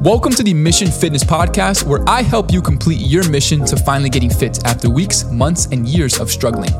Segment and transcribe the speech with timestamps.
[0.00, 4.10] Welcome to the Mission Fitness Podcast, where I help you complete your mission to finally
[4.10, 6.70] getting fit after weeks, months, and years of struggling.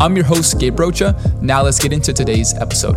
[0.00, 1.14] I'm your host, Gabe Rocha.
[1.42, 2.96] Now let's get into today's episode.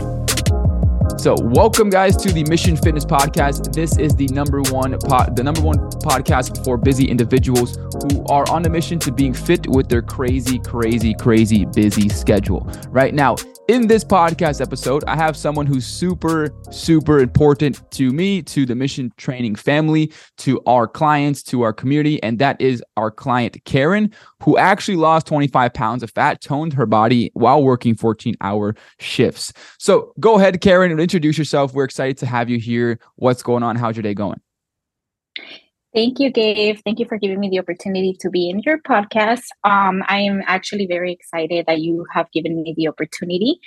[1.19, 3.73] So, welcome guys to the Mission Fitness Podcast.
[3.73, 8.49] This is the number one pod, the number one podcast for busy individuals who are
[8.49, 12.69] on a mission to being fit with their crazy, crazy, crazy busy schedule.
[12.89, 13.35] Right now,
[13.67, 18.75] in this podcast episode, I have someone who's super, super important to me, to the
[18.75, 22.21] mission training family, to our clients, to our community.
[22.23, 26.85] And that is our client, Karen, who actually lost 25 pounds of fat, toned her
[26.85, 29.53] body while working 14 hour shifts.
[29.79, 31.73] So go ahead, Karen, and introduce yourself.
[31.73, 32.99] We're excited to have you here.
[33.15, 33.77] What's going on?
[33.77, 34.41] How's your day going?
[35.93, 36.79] Thank you, Gabe.
[36.83, 39.43] Thank you for giving me the opportunity to be in your podcast.
[39.63, 43.59] Um, I am actually very excited that you have given me the opportunity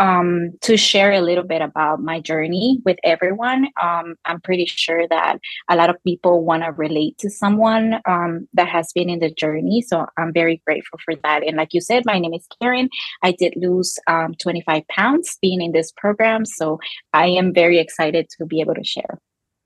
[0.00, 3.68] um, to share a little bit about my journey with everyone.
[3.80, 8.48] Um, I'm pretty sure that a lot of people want to relate to someone um,
[8.54, 9.80] that has been in the journey.
[9.82, 11.46] So I'm very grateful for that.
[11.46, 12.88] And like you said, my name is Karen.
[13.22, 16.44] I did lose um, 25 pounds being in this program.
[16.44, 16.80] So
[17.12, 19.20] I am very excited to be able to share.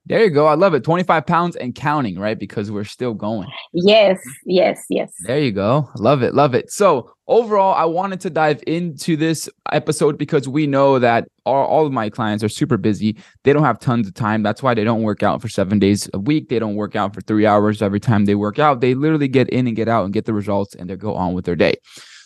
[0.07, 0.47] There you go.
[0.47, 0.83] I love it.
[0.83, 2.37] 25 pounds and counting, right?
[2.37, 3.49] Because we're still going.
[3.73, 5.13] Yes, yes, yes.
[5.27, 5.89] There you go.
[5.97, 6.35] Love it.
[6.35, 6.73] Love it.
[6.73, 11.87] So, overall, I wanted to dive into this episode because we know that all, all
[11.87, 13.17] of my clients are super busy.
[13.45, 14.43] They don't have tons of time.
[14.43, 16.49] That's why they don't work out for seven days a week.
[16.49, 18.81] They don't work out for three hours every time they work out.
[18.81, 21.33] They literally get in and get out and get the results and they go on
[21.33, 21.77] with their day.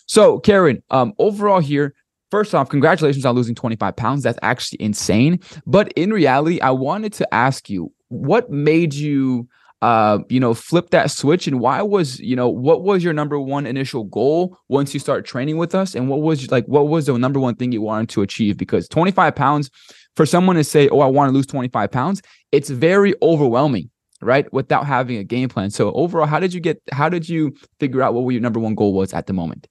[0.06, 1.94] So, Karen, um, overall here,
[2.30, 4.22] First off, congratulations on losing 25 pounds.
[4.22, 5.40] That's actually insane.
[5.66, 9.48] But in reality, I wanted to ask you what made you
[9.82, 13.38] uh, you know, flip that switch and why was, you know, what was your number
[13.38, 15.94] one initial goal once you start training with us?
[15.94, 18.56] And what was like, what was the number one thing you wanted to achieve?
[18.56, 19.70] Because 25 pounds
[20.16, 23.90] for someone to say, Oh, I want to lose 25 pounds, it's very overwhelming,
[24.22, 24.50] right?
[24.52, 25.70] Without having a game plan.
[25.70, 28.74] So overall, how did you get, how did you figure out what your number one
[28.74, 29.68] goal was at the moment?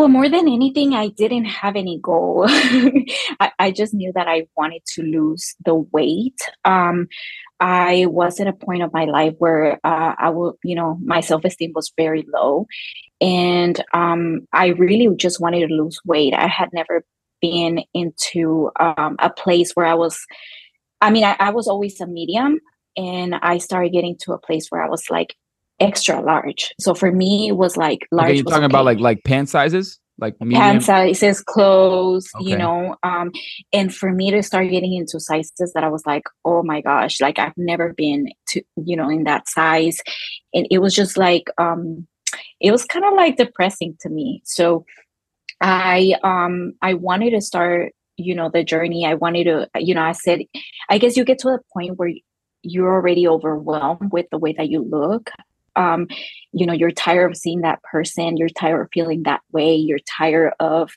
[0.00, 2.46] Well, more than anything, I didn't have any goal.
[2.48, 6.40] I, I, just knew that I wanted to lose the weight.
[6.64, 7.06] Um,
[7.60, 11.20] I was at a point of my life where uh, I will, you know, my
[11.20, 12.66] self esteem was very low,
[13.20, 16.32] and um, I really just wanted to lose weight.
[16.32, 17.04] I had never
[17.42, 20.18] been into um, a place where I was.
[21.02, 22.58] I mean, I, I was always a medium,
[22.96, 25.36] and I started getting to a place where I was like,
[25.80, 26.72] extra large.
[26.78, 28.28] So for me, it was like large.
[28.28, 30.60] Okay, you're talking about like like pant sizes, like medium?
[30.60, 32.50] pant sizes, clothes, okay.
[32.50, 32.96] you know.
[33.02, 33.32] Um,
[33.72, 37.20] and for me to start getting into sizes that I was like, oh my gosh,
[37.20, 39.98] like I've never been to, you know, in that size,
[40.54, 42.06] and it was just like, um,
[42.60, 44.42] it was kind of like depressing to me.
[44.44, 44.84] So
[45.60, 50.02] I um I wanted to start you know the journey i wanted to you know
[50.02, 50.40] i said
[50.90, 52.12] i guess you get to a point where
[52.62, 55.30] you're already overwhelmed with the way that you look
[55.76, 56.06] um,
[56.52, 60.00] you know you're tired of seeing that person you're tired of feeling that way you're
[60.18, 60.90] tired of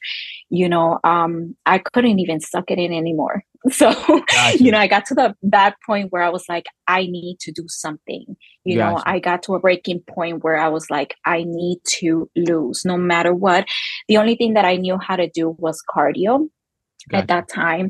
[0.50, 3.94] you know um, i couldn't even suck it in anymore so
[4.28, 4.58] gotcha.
[4.64, 7.52] you know i got to the that point where i was like i need to
[7.52, 8.36] do something
[8.66, 8.96] you gotcha.
[8.96, 12.84] know i got to a breaking point where i was like i need to lose
[12.84, 13.66] no matter what
[14.08, 16.50] the only thing that i knew how to do was cardio
[17.10, 17.22] gotcha.
[17.22, 17.90] at that time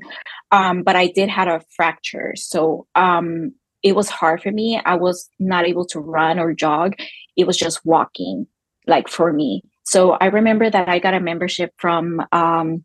[0.52, 4.82] um, but i did have a fracture so um, it was hard for me.
[4.84, 6.96] I was not able to run or jog.
[7.36, 8.48] It was just walking,
[8.88, 9.62] like for me.
[9.84, 12.84] So I remember that I got a membership from um,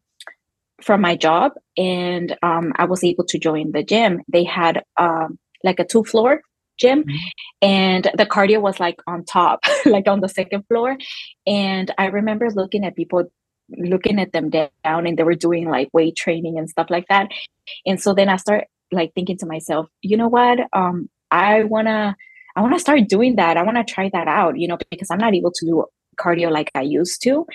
[0.83, 4.23] from my job, and um, I was able to join the gym.
[4.29, 6.43] They had um, like a two floor
[6.77, 7.17] gym, mm-hmm.
[7.63, 10.97] and the cardio was like on top, like on the second floor.
[11.47, 13.31] And I remember looking at people
[13.77, 17.29] looking at them down and they were doing like weight training and stuff like that
[17.85, 20.61] and so then i start like thinking to myself, you know what?
[20.73, 22.17] Um, I wanna
[22.57, 23.57] I wanna start doing that.
[23.57, 25.85] I wanna try that out, you know, because I'm not able to do
[26.19, 27.47] cardio like I used to.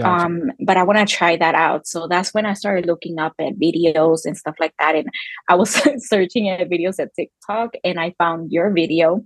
[0.00, 0.24] Gotcha.
[0.24, 1.86] Um, but I want to try that out.
[1.86, 4.94] So that's when I started looking up at videos and stuff like that.
[4.94, 5.08] And
[5.48, 5.70] I was
[6.06, 9.22] searching at videos at TikTok and I found your video.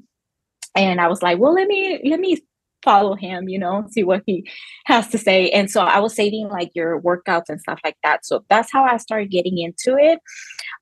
[0.74, 2.38] And I was like, well, let me let me
[2.82, 4.48] follow him, you know, see what he
[4.84, 5.50] has to say.
[5.50, 8.24] And so I was saving like your workouts and stuff like that.
[8.24, 10.20] So that's how I started getting into it.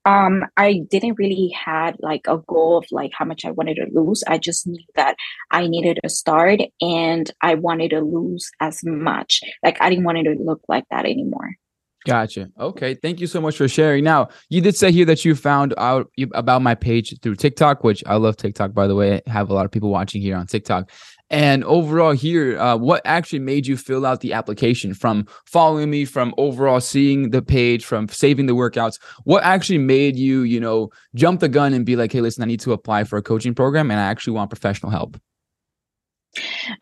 [0.05, 3.87] Um, I didn't really had like a goal of like how much I wanted to
[3.91, 4.23] lose.
[4.27, 5.15] I just knew that
[5.51, 9.41] I needed to start and I wanted to lose as much.
[9.63, 11.55] Like I didn't want it to look like that anymore.
[12.05, 12.51] Gotcha.
[12.59, 12.93] Okay.
[12.93, 14.03] Thank you so much for sharing.
[14.03, 18.03] Now, you did say here that you found out about my page through TikTok, which
[18.05, 19.21] I love TikTok, by the way.
[19.27, 20.91] I have a lot of people watching here on TikTok.
[21.31, 26.05] And overall, here, uh, what actually made you fill out the application from following me,
[26.05, 28.99] from overall seeing the page, from saving the workouts?
[29.23, 32.47] What actually made you, you know, jump the gun and be like, hey, listen, I
[32.47, 35.17] need to apply for a coaching program and I actually want professional help?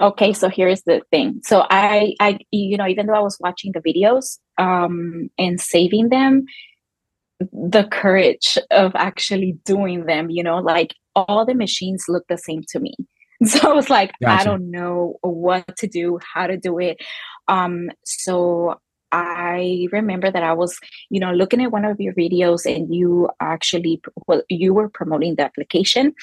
[0.02, 3.72] okay so here's the thing so i i you know even though i was watching
[3.72, 6.46] the videos um and saving them
[7.52, 12.64] the courage of actually doing them you know like all the machines look the same
[12.68, 12.96] to me
[13.48, 14.42] so i was like gotcha.
[14.42, 16.98] i don't know what to do how to do it
[17.48, 18.80] um so
[19.14, 20.80] I remember that I was,
[21.12, 25.36] you know, looking at one of your videos and you actually, well, you were promoting
[25.36, 26.16] the application.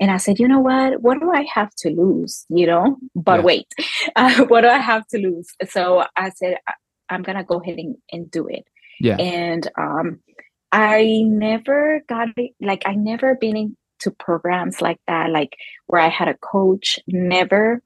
[0.00, 1.02] And I said, you know what?
[1.02, 2.46] What do I have to lose?
[2.48, 3.44] You know, but yeah.
[3.44, 3.66] wait,
[4.16, 5.54] uh, what do I have to lose?
[5.68, 6.56] So I said,
[7.10, 8.66] I'm going to go ahead and, and do it.
[9.00, 9.16] Yeah.
[9.16, 10.20] And um,
[10.72, 15.56] I never got it, like, I never been into programs like that, like
[15.86, 17.82] where I had a coach, never.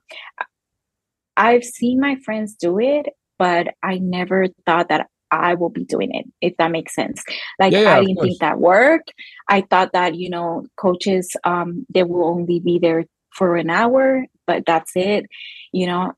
[1.36, 3.06] I've seen my friends do it
[3.38, 7.22] but I never thought that I will be doing it, if that makes sense.
[7.58, 9.12] Like yeah, yeah, I didn't think that worked.
[9.48, 14.26] I thought that, you know, coaches um they will only be there for an hour,
[14.46, 15.26] but that's it,
[15.72, 16.12] you know.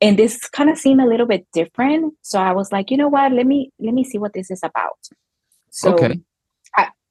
[0.00, 2.14] And this kind of seemed a little bit different.
[2.22, 4.60] So I was like, you know what, let me let me see what this is
[4.62, 4.98] about.
[5.70, 6.20] So okay.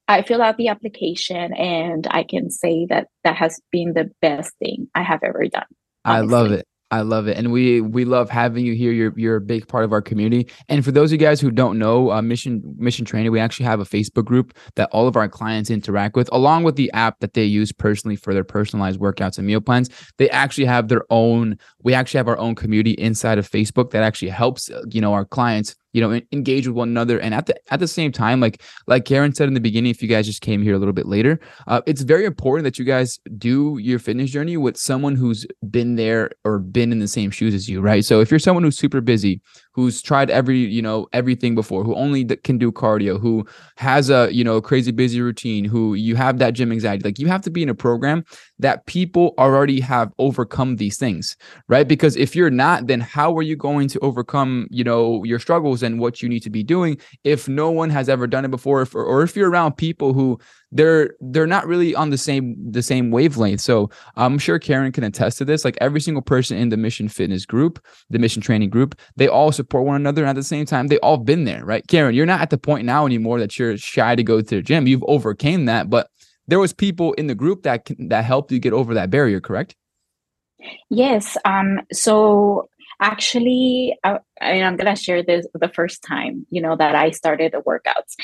[0.07, 4.53] I, fill out the application and I can say that that has been the best
[4.59, 5.65] thing I have ever done.
[6.05, 6.35] Honestly.
[6.35, 6.67] I love it.
[6.89, 8.93] I love it, and we we love having you here.
[8.93, 10.49] You're you're a big part of our community.
[10.69, 13.65] And for those of you guys who don't know, uh, Mission Mission Training, we actually
[13.65, 17.19] have a Facebook group that all of our clients interact with, along with the app
[17.19, 19.89] that they use personally for their personalized workouts and meal plans.
[20.17, 21.57] They actually have their own.
[21.83, 25.11] We actually have our own community inside of Facebook that actually helps uh, you know
[25.11, 27.19] our clients you know engage with one another.
[27.19, 30.01] And at the at the same time like like karen said in the beginning if
[30.01, 32.85] you guys just came here a little bit later uh, it's very important that you
[32.85, 37.31] guys do your fitness journey with someone who's been there or been in the same
[37.31, 38.05] shoes as you right?
[38.05, 39.41] So if you're someone who's super busy
[39.77, 43.45] who's tried every you know everything before who only can do cardio who
[43.75, 47.03] has a you know crazy busy routine who you have that gym anxiety.
[47.03, 48.25] Like you have to be in a program
[48.57, 51.37] that people already have overcome these things
[51.67, 51.87] right?
[51.87, 55.83] Because if you're not then how are you going to overcome you know your struggles
[55.83, 58.81] and what you need to be doing if no one has ever done it before
[58.81, 60.39] if, or if you're around people who
[60.71, 63.61] they're they're not really on the same the same wavelength.
[63.61, 65.63] So i'm sure karen can attest to this.
[65.63, 69.51] Like every single person in the mission fitness group the mission training group they all
[69.51, 70.23] support one another.
[70.23, 71.85] And at the same time they all been there right?
[71.87, 74.61] Karen you're not at the point now anymore that you're shy to go to the
[74.61, 74.87] gym.
[74.87, 76.09] You've overcame that but
[76.47, 79.75] there was people in the group that that helped you get over that barrier correct?
[80.89, 82.69] Yes um so
[82.99, 87.53] actually uh, and i'm gonna share this the first time you know that i started
[87.53, 88.15] the workouts.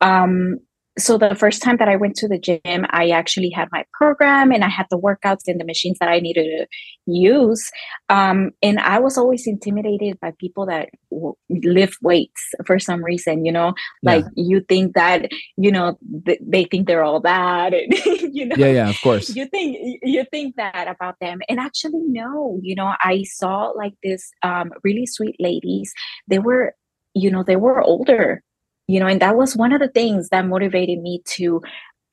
[0.00, 0.60] Um
[1.02, 4.52] so the first time that I went to the gym, I actually had my program
[4.52, 6.66] and I had the workouts and the machines that I needed to
[7.06, 7.70] use.
[8.08, 13.44] Um, and I was always intimidated by people that w- lift weights for some reason.
[13.44, 14.44] You know, like yeah.
[14.48, 17.74] you think that you know th- they think they're all bad.
[17.74, 17.92] And,
[18.34, 19.34] you know, yeah, yeah, of course.
[19.34, 22.58] You think you think that about them, and actually, no.
[22.62, 25.92] You know, I saw like this um, really sweet ladies.
[26.28, 26.74] They were,
[27.14, 28.42] you know, they were older
[28.90, 31.60] you know and that was one of the things that motivated me to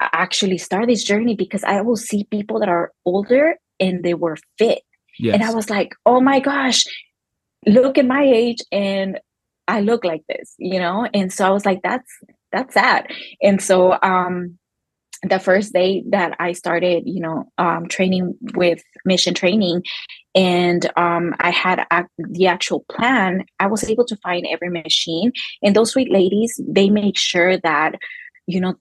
[0.01, 4.37] actually start this journey because i will see people that are older and they were
[4.57, 4.81] fit.
[5.19, 5.33] Yes.
[5.33, 6.83] and i was like oh my gosh
[7.65, 9.19] look at my age and
[9.67, 11.07] i look like this you know?
[11.13, 12.11] And so i was like that's
[12.51, 13.07] that's sad.
[13.41, 14.57] And so um
[15.23, 19.83] the first day that I started, you know, um, training with mission training,
[20.35, 25.31] and um, I had a, the actual plan, I was able to find every machine.
[25.63, 27.95] And those sweet ladies, they make sure that,
[28.45, 28.75] you know,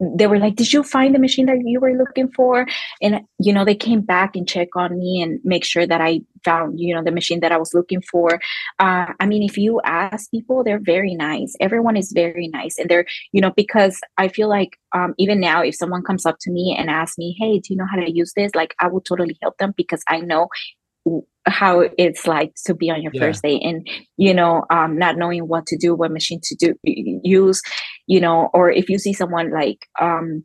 [0.00, 2.66] they were like, "Did you find the machine that you were looking for?"
[3.02, 6.20] And you know, they came back and check on me and make sure that I
[6.44, 8.40] found, you know, the machine that I was looking for.
[8.78, 11.54] Uh, I mean, if you ask people, they're very nice.
[11.60, 15.62] Everyone is very nice, and they're, you know, because I feel like um, even now,
[15.62, 18.10] if someone comes up to me and asks me, "Hey, do you know how to
[18.10, 20.48] use this?" Like, I will totally help them because I know
[21.48, 23.20] how it's like to be on your yeah.
[23.20, 23.86] first day and
[24.16, 27.60] you know um, not knowing what to do what machine to do use
[28.06, 30.44] you know or if you see someone like um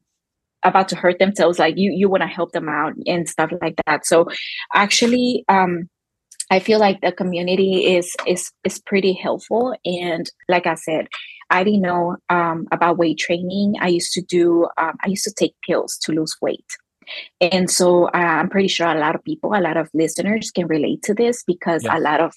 [0.63, 3.75] about to hurt themselves like you you want to help them out and stuff like
[3.85, 4.05] that.
[4.05, 4.27] So
[4.73, 5.89] actually um
[6.51, 11.07] i feel like the community is is is pretty helpful and like i said
[11.49, 13.75] i didn't know um about weight training.
[13.79, 16.65] I used to do um, i used to take pills to lose weight
[17.41, 20.67] and so uh, i'm pretty sure a lot of people a lot of listeners can
[20.67, 21.93] relate to this because yes.
[21.95, 22.33] a lot of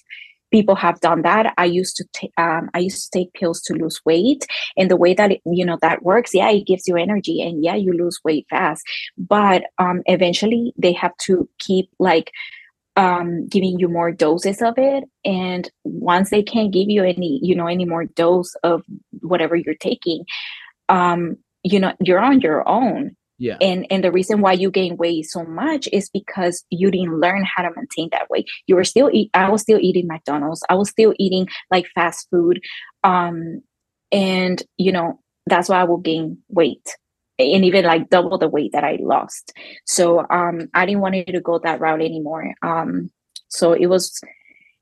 [0.51, 1.53] people have done that.
[1.57, 4.95] I used to take um, i used to take pills to lose weight and the
[4.95, 7.93] way that it, you know that works yeah it gives you energy and yeah you
[7.93, 8.83] lose weight fast.
[9.17, 12.31] But um, eventually they have to keep like
[12.95, 15.03] um, giving you more doses of it.
[15.23, 18.83] And once they can't give you any you know any more dose of
[19.21, 20.25] whatever you're taking
[20.89, 23.57] um, you know you're on your own yeah.
[23.61, 27.45] And and the reason why you gain weight so much is because you didn't learn
[27.45, 28.47] how to maintain that weight.
[28.65, 30.63] You were still eat i was still eating mcdonald's.
[30.69, 32.59] I was still eating like fast food.
[33.03, 33.61] Um
[34.11, 36.95] and you know that's why i will gain weight
[37.39, 39.53] and even like double the weight that i lost.
[39.85, 42.53] So um i didn't want to go that route anymore.
[42.63, 43.11] Um
[43.49, 44.19] so it was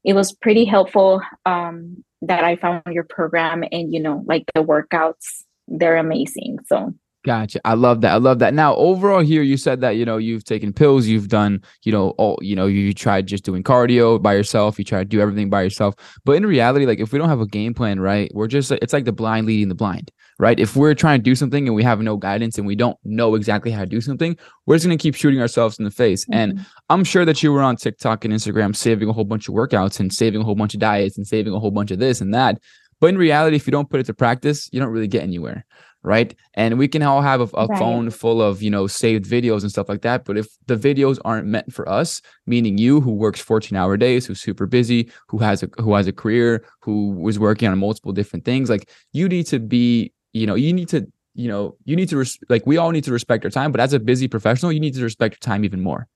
[0.03, 4.63] it was pretty helpful um that i found your program and you know like the
[4.63, 6.59] workouts they're amazing.
[6.67, 6.93] So
[7.25, 7.59] Gotcha.
[7.65, 8.11] I love that.
[8.13, 8.53] I love that.
[8.53, 12.09] Now, overall, here you said that you know you've taken pills, you've done you know
[12.19, 15.49] all you know you tried just doing cardio by yourself, you try to do everything
[15.49, 15.95] by yourself.
[16.23, 18.93] But in reality, like if we don't have a game plan, right, we're just it's
[18.93, 20.59] like the blind leading the blind, right?
[20.59, 23.33] If we're trying to do something and we have no guidance and we don't know
[23.33, 26.25] exactly how to do something, we're just gonna keep shooting ourselves in the face.
[26.25, 26.33] Mm-hmm.
[26.35, 29.55] And I'm sure that you were on TikTok and Instagram saving a whole bunch of
[29.55, 32.21] workouts and saving a whole bunch of diets and saving a whole bunch of this
[32.21, 32.61] and that.
[33.01, 35.65] But in reality, if you don't put it to practice, you don't really get anywhere
[36.05, 36.35] right?
[36.53, 37.79] And we can all have a, a right.
[37.79, 41.19] phone full of you know saved videos and stuff like that but if the videos
[41.25, 45.37] aren't meant for us meaning you who works 14 hour days who's super busy who
[45.39, 49.27] has a who has a career who was working on multiple different things like you
[49.27, 52.65] need to be you know you need to you know you need to res- like
[52.65, 55.03] we all need to respect our time but as a busy professional you need to
[55.03, 56.07] respect your time even more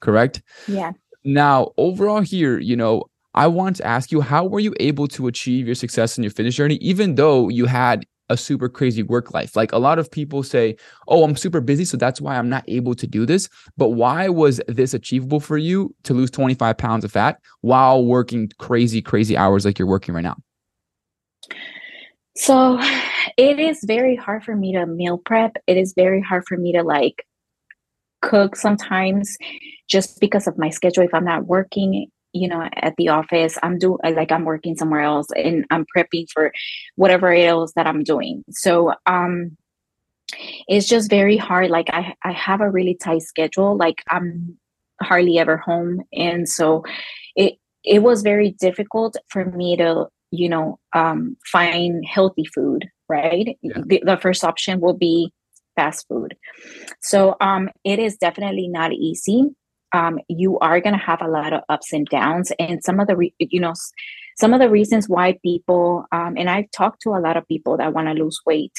[0.00, 0.42] correct?
[0.68, 0.92] Yeah.
[1.24, 3.04] Now overall here you know
[3.36, 6.30] I want to ask you, how were you able to achieve your success in your
[6.30, 9.56] fitness journey, even though you had a super crazy work life.
[9.56, 10.76] Like a lot of people say,
[11.08, 14.28] "Oh, I'm super busy, so that's why I'm not able to do this." But why
[14.28, 19.36] was this achievable for you to lose 25 pounds of fat while working crazy, crazy
[19.36, 20.36] hours like you're working right now?
[22.36, 22.78] So,
[23.36, 25.56] it is very hard for me to meal prep.
[25.66, 27.26] It is very hard for me to like
[28.22, 29.36] cook sometimes
[29.88, 33.78] just because of my schedule if I'm not working you know at the office i'm
[33.78, 36.52] doing like i'm working somewhere else and i'm prepping for
[36.96, 38.44] whatever else that i'm doing.
[38.50, 39.56] So um
[40.66, 44.58] it's just very hard like i i have a really tight schedule like i'm
[45.02, 46.02] hardly ever home.
[46.12, 46.84] And so
[47.34, 53.56] it it was very difficult for me to you know um find healthy food right?
[53.62, 53.82] Yeah.
[53.86, 55.32] the, the first option will be
[55.76, 56.36] fast food.
[57.00, 59.50] So um it is definitely not easy
[59.92, 63.06] um, you are going to have a lot of ups and downs and some of
[63.06, 63.74] the re- you know
[64.36, 67.76] some of the reasons why people um, and i've talked to a lot of people
[67.76, 68.72] that want to lose weight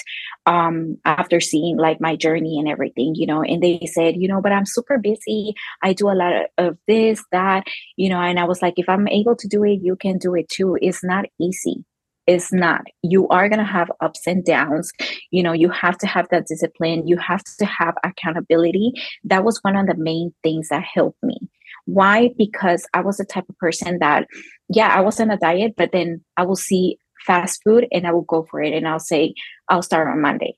[0.46, 4.42] um, after seeing like my journey and everything you know and they said you know
[4.42, 5.54] but i'm super busy.
[5.84, 8.90] I do a lot of, of this that you know and i was like if
[8.90, 10.78] i'm able to do it you can do it too.
[10.82, 11.86] It's not easy
[12.28, 12.82] is not.
[13.02, 14.92] You are going to have ups and downs.
[15.32, 17.08] You know you have to have that discipline.
[17.08, 18.94] You have to have accountability.
[19.24, 21.38] That was one of the main things that helped me.
[21.86, 22.32] Why?
[22.38, 24.28] Because i was the type of person that
[24.70, 28.12] yeah i was on a diet but then i will see fast food and i
[28.12, 29.34] will go for it and i'll say
[29.70, 30.58] i'll start on monday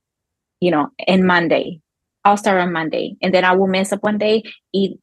[0.59, 1.79] you know and monday
[2.25, 4.99] i'll start on monday and then i will mess up one day eat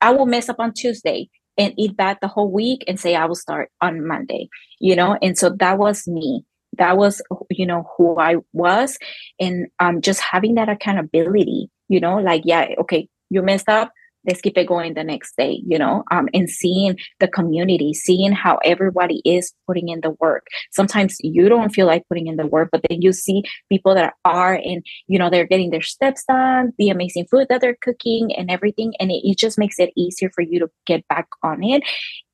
[0.00, 1.28] i will mess up on tuesday
[1.60, 4.48] and eat that the whole week and say I will start on Monday,
[4.78, 5.18] you know?
[5.20, 6.42] And so that was me.
[6.78, 8.96] That was, you know, who I was.
[9.38, 13.92] And um, just having that accountability, you know, like, yeah, okay, you messed up
[14.26, 18.32] let's keep it going the next day you know um, and seeing the community seeing
[18.32, 20.46] how everybody is putting in the work.
[20.70, 24.14] Sometimes you don't feel like putting in the work but then you see people that
[24.24, 28.34] are and you know they're getting their steps done the amazing food that they're cooking
[28.34, 31.62] and everything and it, it just makes it easier for you to get back on
[31.62, 31.82] it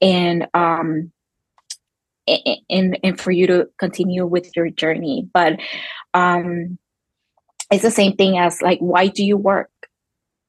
[0.01, 1.13] and um
[2.27, 5.29] and and for you to continue with your journey.
[5.33, 5.61] But
[6.15, 6.79] um
[7.71, 9.71] it's the same thing as like why do you work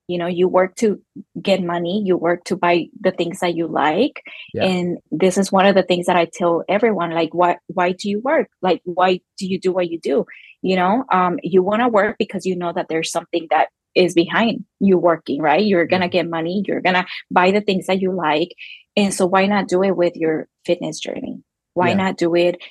[0.08, 1.02] you know you work to
[1.42, 4.24] get money you work to buy the things that you like.
[4.54, 4.64] Yeah.
[4.64, 8.10] and this is one of the things that i tell everyone like why why do
[8.10, 8.50] you work?
[8.62, 10.26] Like why do you do what you do?
[10.62, 14.14] You know um you want to work because you know that there's something that is
[14.14, 15.66] behind you working right?
[15.66, 18.50] You're gonna get money you're gonna buy the things that you like.
[18.96, 21.44] And so why not do it with your fitness journey?
[21.74, 21.96] Why yeah.
[21.96, 22.62] not do it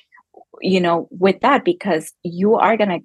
[0.61, 1.63] you know with that?
[1.63, 2.99] Because you are gonna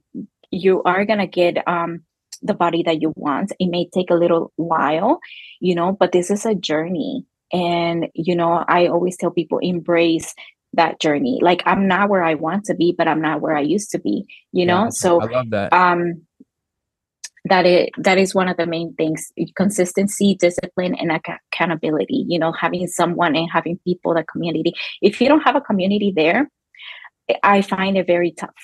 [0.50, 2.04] you are gonna get um
[2.42, 3.52] the body that you want.
[3.58, 5.20] It may take a little while,
[5.60, 7.24] you know, but this is a journey.
[7.52, 10.34] And, you know, I always tell people embrace
[10.74, 11.38] that journey.
[11.42, 13.98] Like I'm not where I want to be, but I'm not where I used to
[13.98, 14.84] be, you know?
[14.84, 15.72] Yeah, so I love that.
[15.72, 16.22] Um
[17.44, 22.52] that it that is one of the main things consistency discipline and accountability you know
[22.52, 26.48] having someone and having people the community if you don't have a community there
[27.42, 28.54] i find it very tough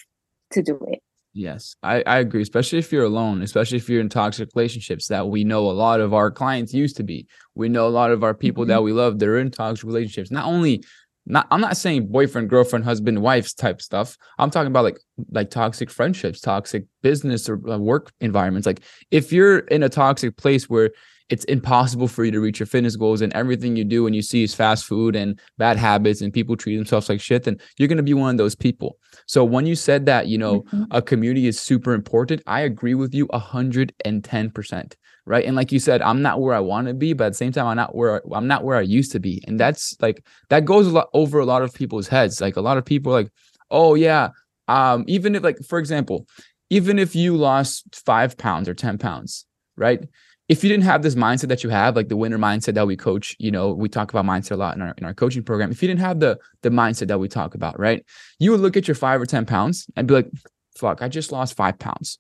[0.53, 1.01] to do it
[1.39, 5.29] Yes, I, I agree, especially if you're alone, especially if you're in toxic relationships that
[5.29, 7.29] we know a lot of our clients used to be.
[7.55, 8.71] We know a lot of our people mm-hmm.
[8.71, 10.33] that we love, they're in toxic relationships.
[10.33, 10.83] Not only
[11.27, 14.17] not I'm not saying boyfriend, girlfriend, husband, wives type stuff.
[14.37, 14.99] I'm talking about like
[15.31, 18.67] like toxic friendships, toxic business or uh, work environments.
[18.67, 18.81] Like
[19.13, 20.91] if you're in a toxic place where
[21.29, 24.23] it's impossible for you to reach your fitness goals and everything you do and you
[24.23, 27.89] see is fast food and bad habits and people treat themselves like shit, then you're
[27.89, 28.99] going to be one of those people.
[29.27, 30.85] So when you said that, you know, mm-hmm.
[30.91, 34.95] a community is super important, I agree with you 110%
[35.27, 37.35] right and like you said i'm not where i want to be but at the
[37.35, 40.25] same time i'm not where i'm not where i used to be and that's like
[40.49, 43.13] that goes a lot over a lot of people's heads like a lot of people
[43.13, 43.31] like
[43.71, 44.31] oh yeah
[44.69, 46.27] um even if like for example
[46.71, 49.45] even if you lost five pounds or 10 pounds
[49.77, 50.09] right
[50.49, 52.97] if you didn't have this mindset that you have like the winner mindset that we
[52.97, 55.71] coach you know we talk about mindset a lot in our in our coaching program
[55.71, 58.05] if you didn't have the the mindset that we talk about right
[58.39, 60.31] you would look at your five or 10 pounds and be like
[60.77, 62.19] fuck i just lost five pounds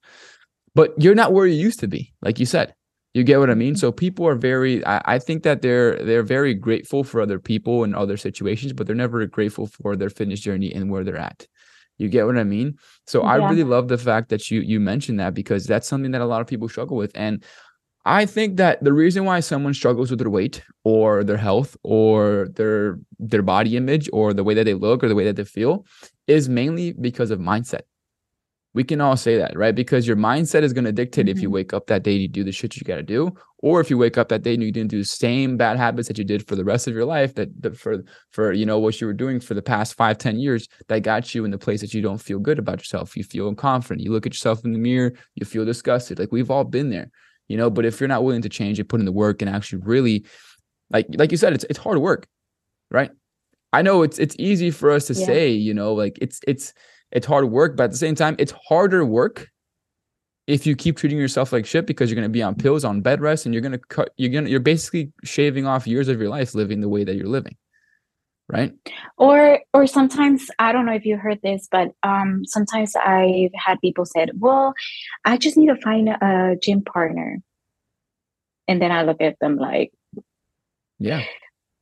[0.75, 2.75] but you're not where you used to be like you said
[3.14, 3.73] you get what I mean?
[3.73, 3.78] Mm-hmm.
[3.78, 7.82] So people are very I, I, think that they're they're very grateful for other people
[7.82, 11.47] and other situations, but they're never grateful for their fitness journey and where they're at.
[11.97, 12.78] You get what I mean?
[13.06, 13.30] So yeah.
[13.30, 16.26] I really love the fact that you you mentioned that because that's something that a
[16.26, 17.11] lot of people struggle with.
[17.14, 17.44] And
[18.08, 22.48] I think that the reason why someone struggles with their weight or their health or
[22.54, 25.44] their their body image or the way that they look or the way that they
[25.44, 25.84] feel
[26.26, 27.82] is mainly because of mindset.
[28.72, 29.74] We can all say that, right?
[29.74, 31.36] Because your mindset is going to dictate mm-hmm.
[31.36, 31.56] if you mm-hmm.
[31.56, 33.98] wake up that day you do the shit you got to do, or if you
[33.98, 36.48] wake up that day and you didn't do the same bad habits that you did
[36.48, 39.12] for the rest of your life, that, that for for you know what you were
[39.12, 42.00] doing for the past five, ten years, that got you in the place that you
[42.00, 43.18] don't feel good about yourself.
[43.18, 44.00] You feel unconfident.
[44.00, 46.18] You look at yourself in the mirror, you feel disgusted.
[46.18, 47.10] Like we've all been there,
[47.49, 47.71] you know.
[47.71, 50.25] But if you're not willing to change it, put in the work, and actually really,
[50.90, 52.26] like like you said, it's it's hard work,
[52.90, 53.11] right?
[53.73, 55.26] I know it's it's easy for us to yeah.
[55.26, 56.73] say, you know, like it's it's
[57.11, 59.49] it's hard work, but at the same time, it's harder work
[60.49, 62.62] if you keep treating yourself like shit because you're going to be on mm.
[62.62, 65.67] pills on bed rest and you're going to cut you're going to you're basically shaving
[65.67, 67.55] off years of your life living the way that you're living
[68.49, 68.73] right?
[69.17, 73.81] Or or sometimes i don't know if you heard this but um sometimes i've had
[73.81, 74.75] people said well
[75.25, 77.38] i just need to find a gym partner.
[78.67, 79.93] And then i look at them like
[80.99, 81.25] yeah.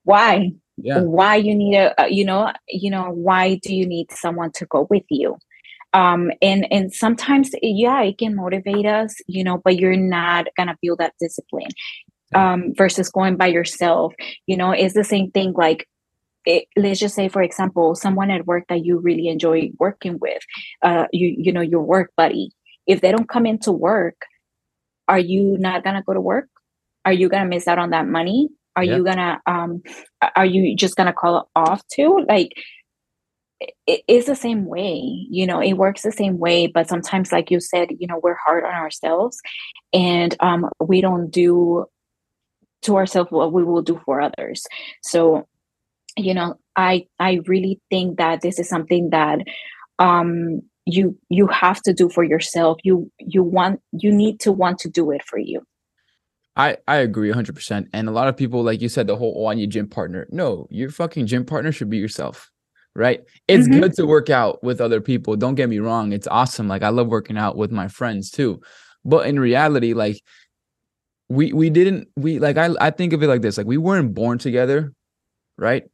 [0.05, 0.53] Why?
[0.77, 1.01] Yeah.
[1.01, 4.87] why you need a you know you know why do you need someone to go
[4.91, 5.39] with you?
[5.95, 10.77] Um and and sometimes yeah it can motivate us you know but you're not gonna
[10.83, 11.71] build that discipline
[12.35, 14.13] um versus going by yourself
[14.47, 14.73] you know?
[14.73, 15.89] It's the same thing like
[16.47, 20.43] it, let's just say for example someone at work that you really enjoy working with
[20.83, 22.53] uh you you know your work buddy
[22.87, 24.17] if they don't come into work
[25.09, 26.49] are you not gonna go to work?
[27.05, 28.49] Are you gonna miss out on that money?
[28.75, 28.97] Are yeah.
[28.97, 29.83] you gonna um
[30.35, 32.25] are you just gonna call it off too?
[32.29, 32.53] Like
[33.87, 37.51] it is the same way you know it works the same way but sometimes like
[37.51, 39.41] you said you know we're hard on ourselves
[39.95, 41.87] and um we don't do
[42.83, 44.65] to ourselves what we will do for others.
[45.03, 45.47] So
[46.17, 49.41] you know i i really think that this is something that
[49.99, 54.79] um you you have to do for yourself you you want you need to want
[54.79, 55.63] to do it for you
[56.57, 57.87] I, I agree 100%.
[57.93, 60.27] And a lot of people, like you said, the whole, oh, I need gym partner.
[60.31, 62.51] No, your fucking gym partner should be yourself,
[62.95, 63.21] right?
[63.47, 63.81] It's mm-hmm.
[63.81, 65.37] good to work out with other people.
[65.37, 66.13] Don't get me wrong.
[66.13, 66.67] It's awesome.
[66.67, 68.61] Like I love working out with my friends too.
[69.05, 70.17] But in reality, like
[71.29, 73.59] we we didn't we like I I think of it like this.
[73.59, 74.93] Like we weren't born together,
[75.57, 75.85] right?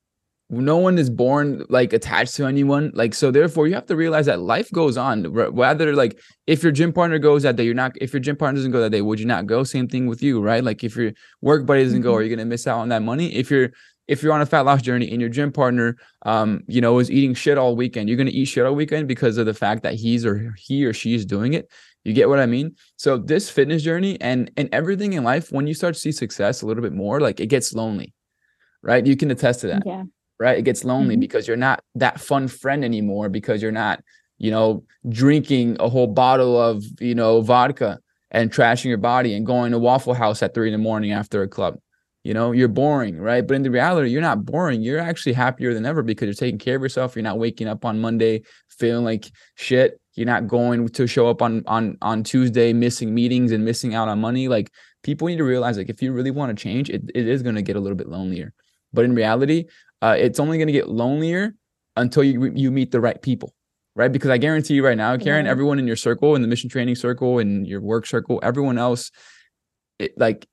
[0.60, 4.26] No one is born like attached to anyone like so therefore you have to realize
[4.26, 7.92] that life goes on whether like if your gym partner goes that day you're not
[8.02, 9.64] if your gym partner doesn't go that day would you not go?
[9.64, 10.62] Same thing with you right?
[10.62, 12.08] Like if your work buddy doesn't mm-hmm.
[12.08, 13.34] go are you going to miss out on that money?
[13.34, 13.70] If you're
[14.08, 17.10] if you're on a fat loss journey and your gym partner um you know is
[17.10, 19.82] eating shit all weekend you're going to eat shit all weekend because of the fact
[19.84, 21.70] that he's or he or she is doing it.
[22.04, 22.76] You get what i mean?
[22.96, 26.60] So this fitness journey and and everything in life when you start to see success
[26.60, 28.12] a little bit more like it gets lonely
[28.84, 29.06] right?
[29.06, 29.84] You can attest to that.
[29.86, 30.02] Yeah
[30.38, 30.58] right?
[30.58, 31.20] It gets lonely mm-hmm.
[31.20, 34.02] because you're not that fun friend anymore because you're not,
[34.38, 39.46] you know, drinking a whole bottle of, you know, vodka and trashing your body and
[39.46, 41.78] going to Waffle House at three in the morning after a club.
[42.24, 43.44] You know, you're boring, right?
[43.44, 44.80] But in the reality, you're not boring.
[44.80, 47.16] You're actually happier than ever because you're taking care of yourself.
[47.16, 50.00] You're not waking up on Monday feeling like shit.
[50.14, 54.08] You're not going to show up on on on Tuesday missing meetings and missing out
[54.08, 54.46] on money.
[54.46, 54.70] Like
[55.02, 57.56] people need to realize like if you really want to change, it, it is going
[57.56, 58.52] to get a little bit lonelier.
[58.92, 59.64] But in reality,
[60.02, 61.54] uh, it's only going to get lonelier
[61.96, 63.54] until you you meet the right people
[63.96, 65.50] right because i guarantee you right now karen yeah.
[65.50, 69.10] everyone in your circle in the mission training circle in your work circle everyone else
[69.98, 70.46] it, like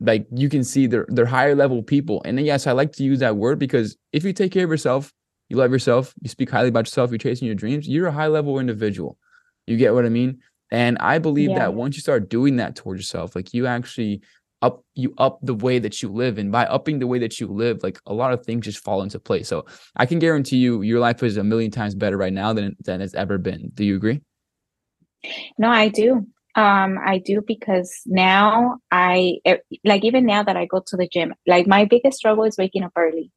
[0.00, 3.18] like you can see they're they're higher level people and yes i like to use
[3.18, 5.12] that word because if you take care of yourself
[5.48, 8.26] you love yourself you speak highly about yourself you're chasing your dreams you're a high
[8.26, 9.18] level individual
[9.66, 10.40] You get what I mean?
[10.70, 11.58] And I believe yeah.
[11.60, 14.22] that once you start doing that towards yourself, like you actually
[14.66, 17.46] up you up the way that you live and by upping the way that you
[17.46, 19.48] live like a lot of things just fall into place.
[19.48, 19.64] So
[19.96, 23.00] i can guarantee you your life is a million times better right now than than
[23.00, 23.70] it's ever been.
[23.74, 24.20] Do you agree?
[25.58, 26.26] No i do.
[26.54, 29.38] Um i do because now i
[29.84, 32.82] like even now that i go to the gym like my biggest struggle is waking
[32.82, 33.30] up early.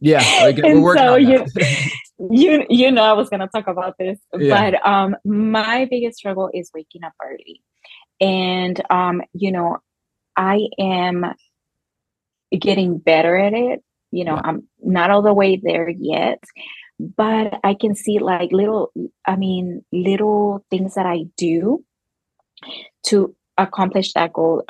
[0.00, 1.46] Yeah like, we're so you,
[2.30, 4.70] you you know i was to talk about this yeah.
[4.70, 7.62] but um my biggest struggle is waking up early.
[8.20, 9.78] And um you know
[10.36, 11.24] I am
[12.58, 13.82] getting better at it.
[14.10, 14.42] You know, yeah.
[14.44, 16.42] I'm not all the way there yet,
[16.98, 18.92] but I can see like little,
[19.26, 21.84] I mean, little things that I do
[23.06, 24.64] to accomplish that goal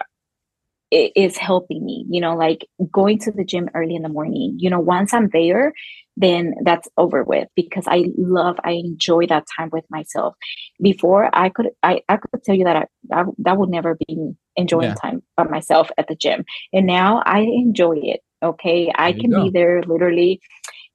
[0.90, 4.70] is helping me you know like going to the gym early in the morning you
[4.70, 5.72] know once i'm there
[6.16, 10.34] then that's over with because i love i enjoy that time with myself
[10.80, 14.34] before i could i, I could tell you that I, that, that would never be
[14.56, 14.94] enjoying yeah.
[14.94, 19.50] time by myself at the gym and now i enjoy it okay i can be
[19.50, 20.40] there literally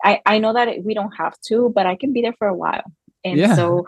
[0.04, 2.56] i i know that we don't have to but i can be there for a
[2.56, 2.84] while
[3.24, 3.56] and yeah.
[3.56, 3.86] so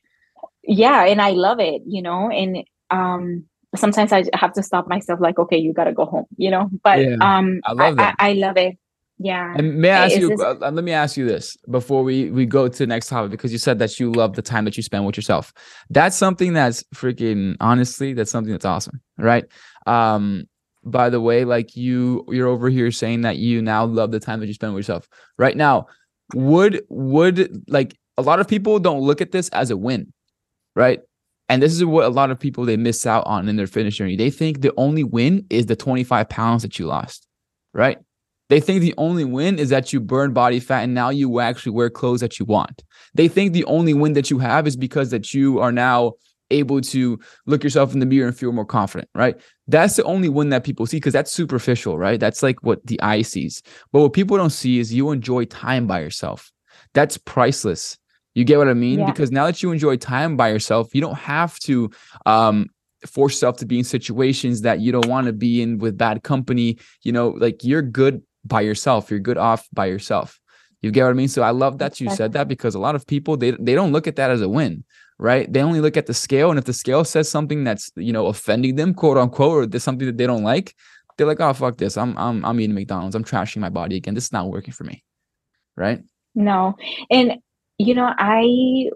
[0.62, 3.44] yeah and i love it you know and um
[3.76, 6.68] sometimes I have to stop myself, like, okay, you got to go home, you know.
[6.82, 8.16] But yeah, um, I love that.
[8.18, 8.76] I, I, love it.
[9.18, 9.54] Yeah.
[9.56, 10.28] And may I ask you?
[10.30, 13.30] This- uh, let me ask you this before we we go to the next topic
[13.30, 15.52] because you said that you love the time that you spend with yourself.
[15.90, 18.14] That's something that's freaking honestly.
[18.14, 19.44] That's something that's awesome, right?
[19.86, 20.44] Um,
[20.84, 24.40] by the way, like you, you're over here saying that you now love the time
[24.40, 25.08] that you spend with yourself.
[25.38, 25.86] Right now,
[26.34, 30.12] would would like a lot of people don't look at this as a win,
[30.74, 31.00] right?
[31.48, 33.94] And this is what a lot of people they miss out on in their fitness
[33.96, 34.16] journey.
[34.16, 37.26] They think the only win is the 25 pounds that you lost,
[37.74, 37.98] right?
[38.52, 41.72] They think the only win is that you burn body fat and now you actually
[41.72, 42.82] wear clothes that you want.
[43.14, 46.12] They think the only win that you have is because that you are now
[46.50, 49.40] able to look yourself in the mirror and feel more confident, right?
[49.68, 52.20] That's the only win that people see because that's superficial, right?
[52.20, 53.62] That's like what the eye sees.
[53.90, 56.52] But what people don't see is you enjoy time by yourself.
[56.92, 57.96] That's priceless.
[58.34, 58.98] You get what I mean?
[58.98, 59.06] Yeah.
[59.06, 61.90] Because now that you enjoy time by yourself, you don't have to
[62.26, 62.66] um,
[63.06, 66.22] force yourself to be in situations that you don't want to be in with bad
[66.22, 66.76] company.
[67.00, 69.10] You know, like you're good by yourself.
[69.10, 70.38] You're good off by yourself.
[70.80, 71.28] You get what I mean?
[71.28, 73.92] So I love that you said that because a lot of people they they don't
[73.92, 74.84] look at that as a win,
[75.18, 75.50] right?
[75.50, 78.26] They only look at the scale, and if the scale says something that's you know
[78.26, 80.74] offending them, quote unquote, or there's something that they don't like,
[81.16, 84.14] they're like, oh fuck this, I'm I'm I'm eating McDonald's, I'm trashing my body again.
[84.14, 85.04] This is not working for me,
[85.76, 86.02] right?
[86.34, 86.74] No,
[87.10, 87.34] and
[87.78, 88.90] you know, I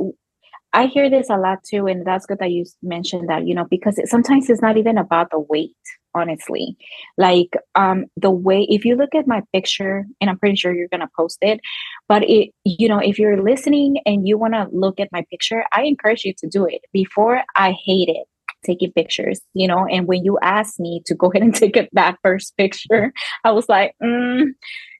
[0.76, 3.64] I hear this a lot too, and that's good that you mentioned that, you know,
[3.70, 5.74] because it, sometimes it's not even about the weight,
[6.16, 6.76] honestly.
[7.16, 10.88] Like um the way if you look at my picture, and I'm pretty sure you're
[10.88, 11.60] gonna post it,
[12.08, 15.82] but it, you know, if you're listening and you wanna look at my picture, I
[15.82, 16.82] encourage you to do it.
[16.92, 18.24] Before I hated
[18.64, 21.88] taking pictures, you know, and when you asked me to go ahead and take it,
[21.92, 23.12] that first picture,
[23.44, 24.46] I was like, mm,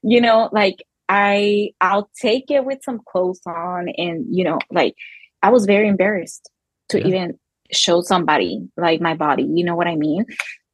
[0.03, 0.77] you know, like
[1.09, 4.95] I I'll take it with some clothes on and you know like
[5.41, 6.49] I was very embarrassed
[6.89, 7.07] to yeah.
[7.07, 7.39] even
[7.71, 10.25] show somebody like my body you know what I mean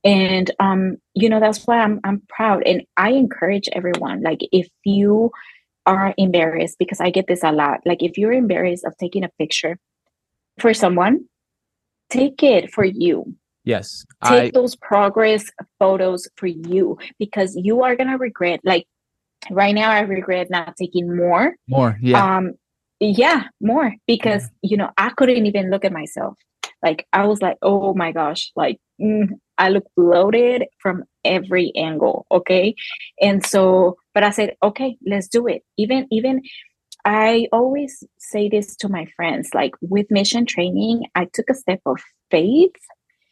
[0.03, 2.63] and um you know that's why I'm I'm proud.
[2.65, 5.31] And I encourage everyone like if you
[5.85, 9.29] are embarrassed because I get this a lot like if you're embarrassed of taking a
[9.37, 9.77] picture
[10.59, 11.25] for someone
[12.09, 13.35] take it for you.
[13.63, 14.51] Yes take I...
[14.51, 15.45] those progress
[15.79, 18.85] photos for you because you are going to regret like
[19.51, 21.55] right now i regret not taking more.
[21.67, 22.37] More yeah.
[22.37, 22.53] Um
[22.99, 24.69] yeah more because yeah.
[24.69, 26.37] you know i couldn't even look at myself.
[26.81, 32.25] Like i was like oh my gosh like mm, i look bloated from every angle
[32.31, 32.75] okay?
[33.21, 35.63] And so but i said okay let's do it.
[35.77, 36.41] Even even
[37.05, 41.81] i always say this to my friends like with mission training i took a step
[41.85, 41.99] of
[42.31, 42.71] faith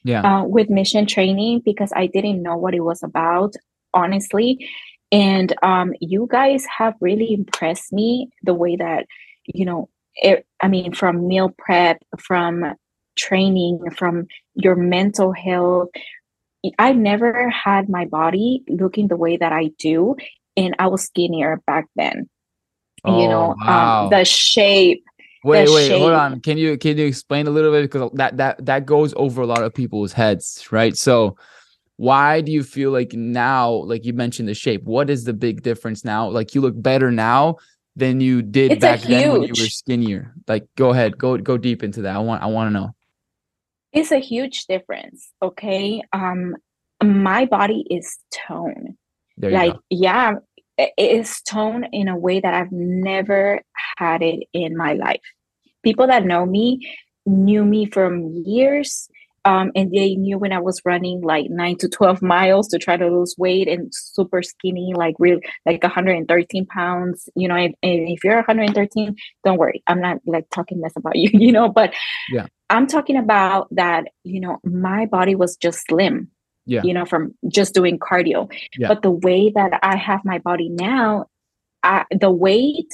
[0.03, 0.23] yeah.
[0.23, 3.55] uh, with mission training because i didn't know what it was about
[3.93, 4.67] honestly.
[5.11, 9.05] And um, you guys have really impressed me the way that,
[9.45, 12.75] you know, it, I mean, from meal prep, from
[13.15, 15.89] training, from your mental health.
[16.77, 20.15] I never had my body looking the way that I do.
[20.55, 22.29] And I was skinnier back then.
[23.03, 24.03] Oh, you know, um, wow.
[24.03, 25.03] um, the shape.
[25.43, 25.99] Wait, wait, shape.
[25.99, 26.39] hold on.
[26.41, 29.47] Can you can you explain a little bit because that that that goes over a
[29.47, 30.95] lot of people's heads, right?
[30.95, 31.35] So
[32.01, 35.61] why do you feel like now like you mentioned the shape what is the big
[35.61, 37.55] difference now like you look better now
[37.95, 41.59] than you did it's back then when you were skinnier like go ahead go go
[41.59, 42.89] deep into that i want i want to know
[43.93, 46.01] it's a huge difference okay?
[46.13, 46.55] Um
[47.03, 48.97] my body is tone.
[49.41, 49.79] Like go.
[49.89, 50.33] yeah
[50.77, 53.61] it is tone in a way that i've never
[53.97, 55.21] had it in my life.
[55.83, 56.79] People that know me
[57.25, 59.07] knew me from years
[59.43, 62.97] um, and they knew when I was running like nine to 12 miles to try
[62.97, 68.09] to lose weight and super skinny, like real, like 113 pounds, you know, and, and
[68.09, 69.83] if you're 113, don't worry.
[69.87, 71.93] I'm not like talking mess about you, you know, but
[72.29, 76.29] yeah, I'm talking about that, you know, my body was just slim,
[76.65, 78.51] yeah, you know, from just doing cardio.
[78.77, 78.87] Yeah.
[78.89, 81.25] But the way that I have my body now,
[81.83, 82.91] I, the weight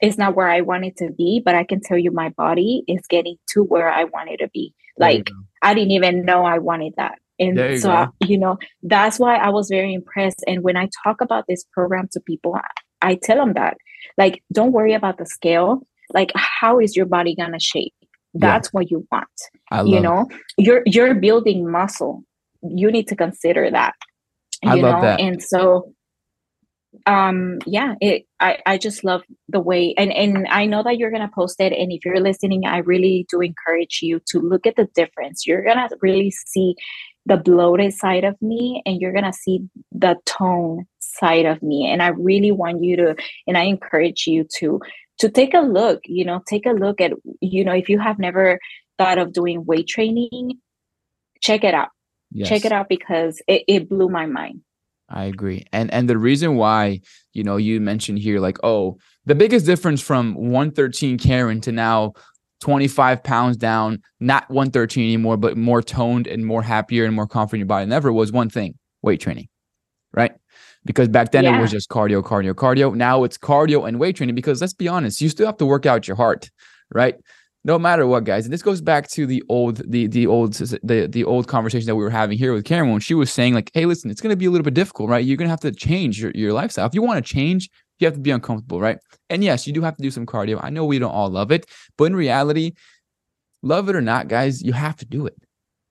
[0.00, 2.84] is not where I want it to be, but I can tell you my body
[2.86, 4.72] is getting to where I want it to be.
[4.98, 5.30] Like
[5.62, 7.18] I didn't even know I wanted that.
[7.40, 10.42] And you so, I, you know, that's why I was very impressed.
[10.46, 13.76] And when I talk about this program to people, I, I tell them that,
[14.16, 15.82] like, don't worry about the scale.
[16.12, 17.94] Like, how is your body gonna shape?
[18.34, 18.70] That's yeah.
[18.72, 19.28] what you want.
[19.70, 20.66] I you know, it.
[20.66, 22.24] you're you're building muscle.
[22.62, 23.94] You need to consider that.
[24.62, 25.00] You I love know?
[25.02, 25.20] that.
[25.20, 25.94] And so
[27.06, 31.10] um yeah it i i just love the way and and i know that you're
[31.10, 34.76] gonna post it and if you're listening i really do encourage you to look at
[34.76, 35.46] the difference.
[35.46, 36.74] You're gonna really see
[37.26, 39.60] the bloated side of me and you're gonna see
[39.92, 44.46] the tone side of me and i really want you to and i encourage you
[44.56, 44.80] to
[45.18, 48.18] to take a look you know take a look at you know if you have
[48.18, 48.58] never
[48.96, 50.52] thought of doing weight training
[51.40, 51.88] check it out.
[52.30, 52.48] Yes.
[52.48, 54.60] check it out because it, it blew my mind
[55.08, 55.64] I agree.
[55.72, 57.00] And and the reason why,
[57.32, 62.12] you know, you mentioned here like, oh, the biggest difference from 113 Karen to now
[62.60, 67.54] 25 pounds down, not 113 anymore, but more toned and more happier and more confident
[67.54, 69.48] in your body than ever was one thing, weight training.
[70.12, 70.32] Right?
[70.84, 71.56] Because back then yeah.
[71.56, 72.94] it was just cardio, cardio, cardio.
[72.94, 75.86] Now it's cardio and weight training because let's be honest, you still have to work
[75.86, 76.50] out your heart,
[76.92, 77.14] right?
[77.68, 78.46] No matter what, guys.
[78.46, 81.96] And this goes back to the old, the the old, the the old conversation that
[81.96, 84.32] we were having here with Cameron when she was saying like, "Hey, listen, it's going
[84.32, 85.22] to be a little bit difficult, right?
[85.22, 86.86] You're going to have to change your your lifestyle.
[86.86, 88.96] If you want to change, you have to be uncomfortable, right?
[89.28, 90.58] And yes, you do have to do some cardio.
[90.62, 91.66] I know we don't all love it,
[91.98, 92.72] but in reality,
[93.62, 95.34] love it or not, guys, you have to do it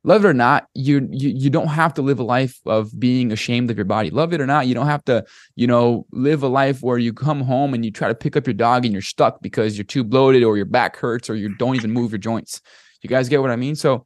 [0.07, 3.31] love it or not you, you you don't have to live a life of being
[3.31, 5.23] ashamed of your body love it or not you don't have to
[5.55, 8.47] you know live a life where you come home and you try to pick up
[8.47, 11.53] your dog and you're stuck because you're too bloated or your back hurts or you
[11.57, 12.61] don't even move your joints
[13.01, 14.05] you guys get what i mean so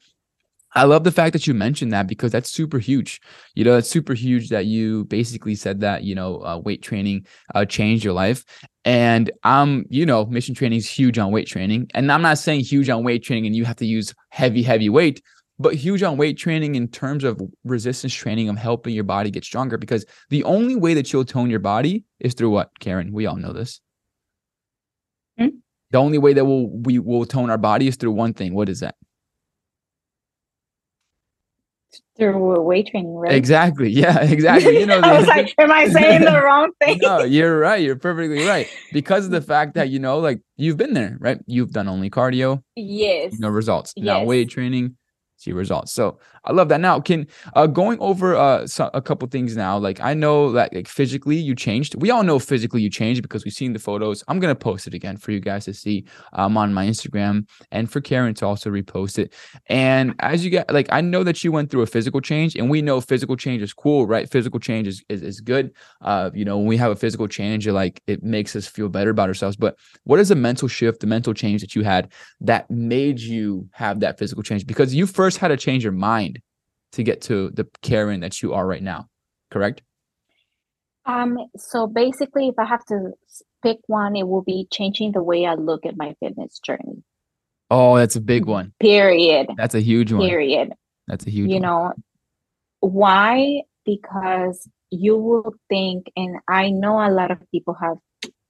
[0.74, 3.20] I love the fact that you mentioned that because that's super huge.
[3.56, 7.26] You know, it's super huge that you basically said that, you know, uh, weight training
[7.54, 8.46] uh, changed your life.
[8.86, 11.92] And I'm, you know, mission training is huge on weight training.
[11.94, 14.88] And I'm not saying huge on weight training and you have to use heavy, heavy
[14.88, 15.22] weight
[15.62, 19.44] but huge on weight training in terms of resistance training of helping your body get
[19.44, 23.12] stronger because the only way that you'll tone your body is through what karen?
[23.12, 23.80] We all know this.
[25.38, 25.48] Hmm?
[25.92, 28.54] the only way that we'll we will tone our body is through one thing.
[28.54, 28.96] What is that?
[32.18, 33.34] Through weight training right?
[33.34, 33.90] Exactly.
[34.04, 34.80] Yeah exactly.
[34.80, 37.00] You know i was like am i saying the wrong thing?
[37.02, 37.82] No you're right.
[37.82, 38.68] You're perfectly right.
[38.94, 41.40] Because of the fact that you know like you've been there right?
[41.46, 42.64] You've done only cardio.
[42.76, 43.34] Yes.
[43.40, 43.94] No results.
[43.96, 44.06] Yes.
[44.06, 44.96] now weight training
[45.42, 45.92] see results.
[45.92, 46.82] So I love that.
[46.82, 49.78] Now, can uh, going over uh, so, a couple things now.
[49.78, 51.96] Like I know that like physically you changed.
[51.96, 54.24] We all know physically you changed because we've seen the photos.
[54.28, 57.92] I'm gonna post it again for you guys to see um, on my Instagram and
[57.92, 59.34] for Karen to also repost it.
[59.68, 62.70] And as you get like, I know that you went through a physical change, and
[62.70, 64.30] we know physical change is cool, right?
[64.30, 65.72] Physical change is is, is good.
[66.02, 68.90] Uh, you know, when we have a physical change, it like it makes us feel
[68.90, 69.56] better about ourselves.
[69.56, 73.70] But what is the mental shift, the mental change that you had that made you
[73.74, 74.66] have that physical change?
[74.66, 76.40] Because you first had to change your mind
[76.94, 79.08] to get to the Karen that you are right now,
[79.50, 79.82] correct?
[81.06, 83.12] Um, so basically, if I have to
[83.64, 87.04] pick one, it will be changing the way I look at my fitness journey.
[87.70, 88.74] Oh, that's a big one.
[88.80, 89.48] Period.
[89.56, 90.28] That's a huge one.
[90.28, 90.74] Period.
[91.08, 91.62] That's a huge you one.
[91.62, 91.94] know,
[92.82, 93.62] why?
[93.86, 97.98] Because you will think, and I know a lot of people have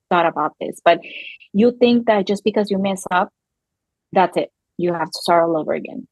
[0.09, 0.99] thought about this, but
[1.53, 3.29] you think that just because you mess up,
[4.11, 4.49] that's it.
[4.77, 6.07] You have to start all over again.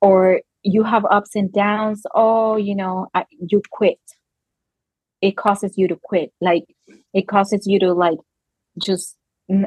[0.00, 4.00] Or you have ups and downs oh you know I, you quit.
[5.20, 6.32] It causes you to quit.
[6.40, 6.64] Like
[7.12, 8.18] it causes you to like
[8.82, 9.16] just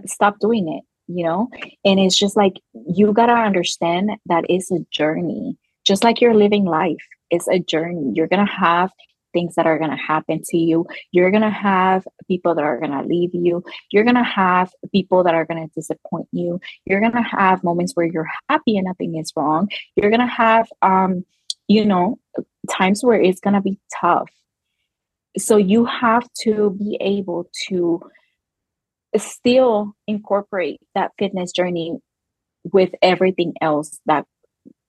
[0.05, 1.49] stop doing it you know?
[1.83, 5.57] And it's just like you got to understand that it's a journey.
[5.83, 8.11] Just like you're living life it's a journey.
[8.13, 8.91] You're going to have
[9.33, 10.85] things that are going to happen to you.
[11.11, 13.63] You're going to have people that are going to leave you.
[13.91, 16.59] You're going to have people that are going to disappoint you.
[16.85, 19.69] You're going to have moments where you're happy and nothing is wrong.
[19.95, 21.25] You're going to have, um,
[21.67, 22.19] you know,
[22.69, 24.29] times where it's going to be tough.
[25.37, 28.01] So you have to be able to
[29.17, 31.97] still incorporate that fitness journey
[32.71, 34.25] with everything else that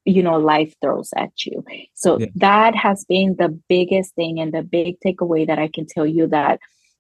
[0.05, 2.27] you know life throws at you so yeah.
[2.35, 6.27] that has been the biggest thing and the big takeaway that i can tell you
[6.27, 6.59] that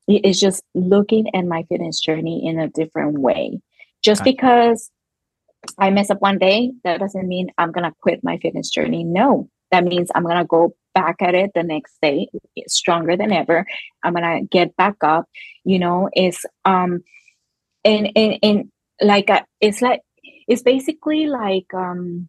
[0.08, 3.60] is just looking at my fitness journey in a different way
[4.02, 4.90] just because
[5.78, 9.04] I mess up one day, that doesn't mean I'm gonna quit my fitness journey.
[9.04, 12.28] No, that means I'm gonna go back at it the next day,
[12.66, 13.66] stronger than ever.
[14.02, 15.26] I'm gonna get back up.
[15.64, 17.02] You know, it's um,
[17.84, 20.00] and and and like uh, it's like
[20.48, 22.28] it's basically like um,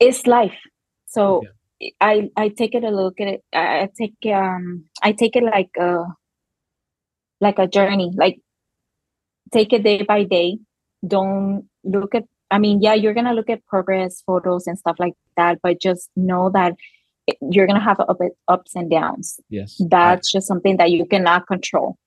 [0.00, 0.58] it's life.
[1.06, 1.42] So
[1.80, 1.90] yeah.
[2.00, 3.44] I I take it a look at it.
[3.52, 6.04] I take um I take it like a
[7.40, 8.12] like a journey.
[8.14, 8.40] Like
[9.52, 10.58] take it day by day.
[11.06, 15.14] Don't look at I mean, yeah, you're gonna look at progress photos and stuff like
[15.36, 16.74] that, but just know that
[17.42, 19.38] you're gonna have up, ups and downs.
[19.50, 21.98] Yes, that's I, just something that you cannot control,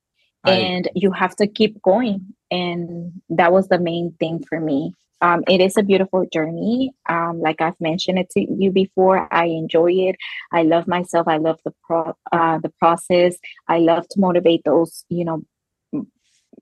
[0.43, 2.33] I, and you have to keep going.
[2.49, 4.93] And that was the main thing for me.
[5.21, 6.93] Um, it is a beautiful journey.
[7.07, 10.15] Um, like I've mentioned it to you before, I enjoy it.
[10.51, 11.27] I love myself.
[11.27, 13.35] I love the pro uh, the process.
[13.67, 15.43] I love to motivate those, you know,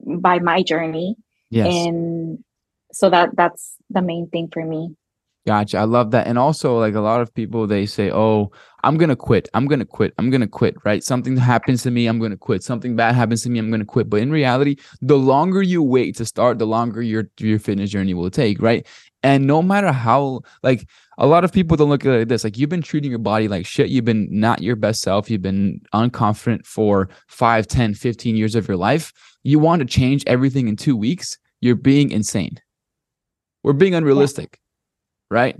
[0.05, 1.15] by my journey.
[1.49, 1.73] Yes.
[1.73, 2.43] And
[2.91, 4.95] so that that's the main thing for me
[5.49, 5.79] Gotcha.
[5.79, 6.27] I love that.
[6.27, 8.51] And also, like a lot of people, they say, Oh,
[8.83, 9.49] I'm going to quit.
[9.55, 10.13] I'm going to quit.
[10.19, 11.03] I'm going to quit, right?
[11.03, 12.05] Something happens to me.
[12.05, 12.61] I'm going to quit.
[12.61, 13.57] Something bad happens to me.
[13.57, 14.11] I'm going to quit.
[14.11, 18.13] But in reality, the longer you wait to start, the longer your, your fitness journey
[18.13, 18.85] will take, right?
[19.23, 22.43] And no matter how, like, a lot of people don't look at it like this.
[22.43, 23.89] Like, you've been treating your body like shit.
[23.89, 25.31] You've been not your best self.
[25.31, 29.11] You've been unconfident for 5, 10, 15 years of your life.
[29.41, 31.39] You want to change everything in two weeks.
[31.59, 32.59] You're being insane
[33.63, 34.68] we're being unrealistic, yeah.
[35.29, 35.55] Right?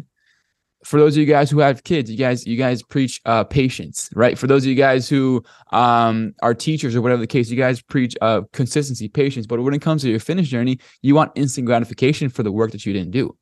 [0.83, 4.09] For those of you guys who have kids, you guys, you guys preach uh, patience,
[4.15, 4.37] right?
[4.37, 7.81] For those of you guys who um, are teachers or whatever the case, you guys
[7.81, 9.45] preach uh, consistency, patience.
[9.45, 12.71] But when it comes to your fitness journey, you want instant gratification for the work
[12.71, 13.35] that you didn't do.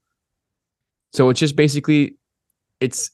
[1.13, 2.18] So it's just basically,
[2.80, 3.12] it's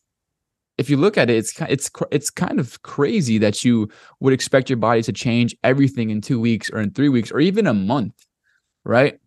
[0.78, 4.70] if you look at it, it's it's it's kind of crazy that you would expect
[4.70, 7.74] your body to change everything in two weeks or in three weeks or even a
[7.74, 8.16] month,
[8.84, 9.20] right?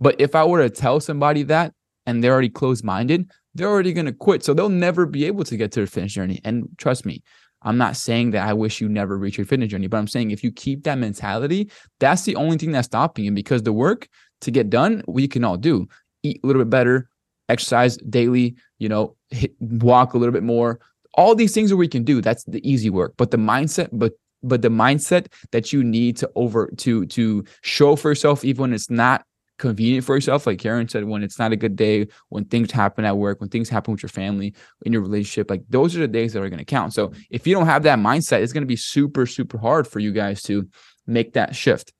[0.00, 1.72] But if I were to tell somebody that
[2.08, 4.42] and they're already closed minded, they're already going to quit.
[4.42, 6.40] So they'll never be able to get to their fitness journey.
[6.42, 7.22] And trust me,
[7.62, 10.30] I'm not saying that I wish you never reach your fitness journey, but I'm saying
[10.30, 14.08] if you keep that mentality, that's the only thing that's stopping you because the work
[14.40, 15.86] to get done, we can all do.
[16.22, 17.10] Eat a little bit better,
[17.50, 20.80] exercise daily, you know, hit, walk a little bit more.
[21.14, 23.14] All these things that we can do, that's the easy work.
[23.18, 27.96] But the mindset, but but the mindset that you need to over to to show
[27.96, 29.24] for yourself even when it's not
[29.58, 30.46] convenient for yourself.
[30.46, 33.50] Like Karen said, when it's not a good day, when things happen at work, when
[33.50, 36.48] things happen with your family, in your relationship, like those are the days that are
[36.48, 36.94] going to count.
[36.94, 39.98] So if you don't have that mindset, it's going to be super, super hard for
[39.98, 40.68] you guys to
[41.06, 41.92] make that shift.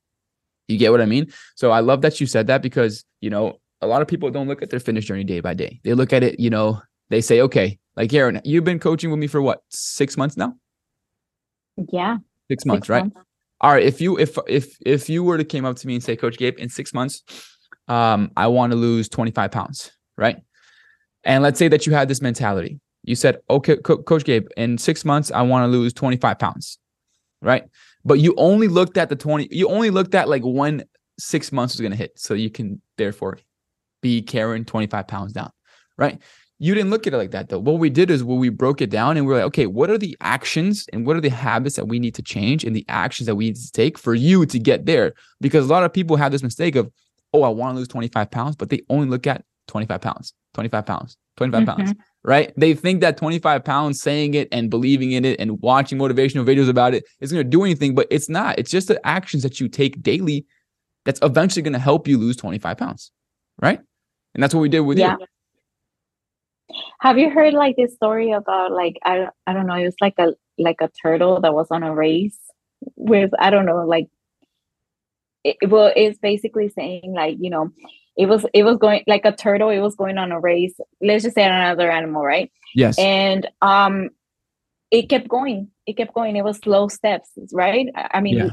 [0.69, 1.33] You get what I mean?
[1.57, 4.49] So I love that you said that because, you know, a lot of people don't
[4.49, 5.81] look at their fitness journey day by day.
[5.85, 9.19] They look at it, you know, they say, okay, like Karen, you've been coaching with
[9.19, 10.55] me for what, six months now?
[11.91, 12.19] Yeah.
[12.51, 13.05] Six months, six right?
[13.05, 13.28] Months
[13.61, 16.05] all right if you if if if you were to came up to me and
[16.05, 17.23] say coach gabe in six months
[17.89, 20.39] um i want to lose 25 pounds right?
[21.25, 22.81] And let's say that you had this mentality.
[23.05, 26.79] You said okay Co- coach gabe in six months i want to lose 25 pounds
[27.41, 27.65] right?
[28.05, 30.85] But you only looked at the 20 you only looked at like when
[31.19, 33.39] six months was going to hit so you can therefore
[34.03, 35.51] be carrying 25 pounds down
[35.97, 36.21] right
[36.59, 37.59] you didn't look at it like that though.
[37.59, 39.91] What we did is well, we broke it down and we are like, okay, what
[39.91, 42.85] are the actions and what are the habits that we need to change and the
[42.89, 45.15] actions that we need to take for you to get there?
[45.41, 46.91] Because a lot of people have this mistake of,
[47.33, 50.85] oh, I want to lose 25 pounds, but they only look at 25 pounds, 25
[50.85, 51.77] pounds, 25 mm-hmm.
[51.77, 51.95] pounds,
[52.25, 52.53] right?
[52.57, 56.69] They think that 25 pounds saying it and believing in it and watching motivational videos
[56.69, 58.59] about it is going to do anything, but it's not.
[58.59, 60.45] It's just the actions that you take daily
[61.05, 63.13] that's eventually going to help you lose 25 pounds,
[63.63, 63.79] right?
[64.35, 65.17] And that's what we did with yeah.
[65.21, 65.27] you.
[67.01, 70.15] Have you heard like this story about like I I don't know, it was like
[70.19, 72.39] a like a turtle that was on a race
[72.97, 74.09] with I don't know, like
[75.45, 77.71] it, well it's basically saying like, you know,
[78.17, 80.75] it was it was going like a turtle, it was going on a race.
[81.01, 82.51] Let's just say another animal, right?
[82.75, 82.99] Yes.
[82.99, 84.11] And um
[84.91, 85.69] it kept going.
[85.87, 86.37] It kept going.
[86.37, 87.89] It was slow steps, right?
[87.95, 88.51] I mean yeah.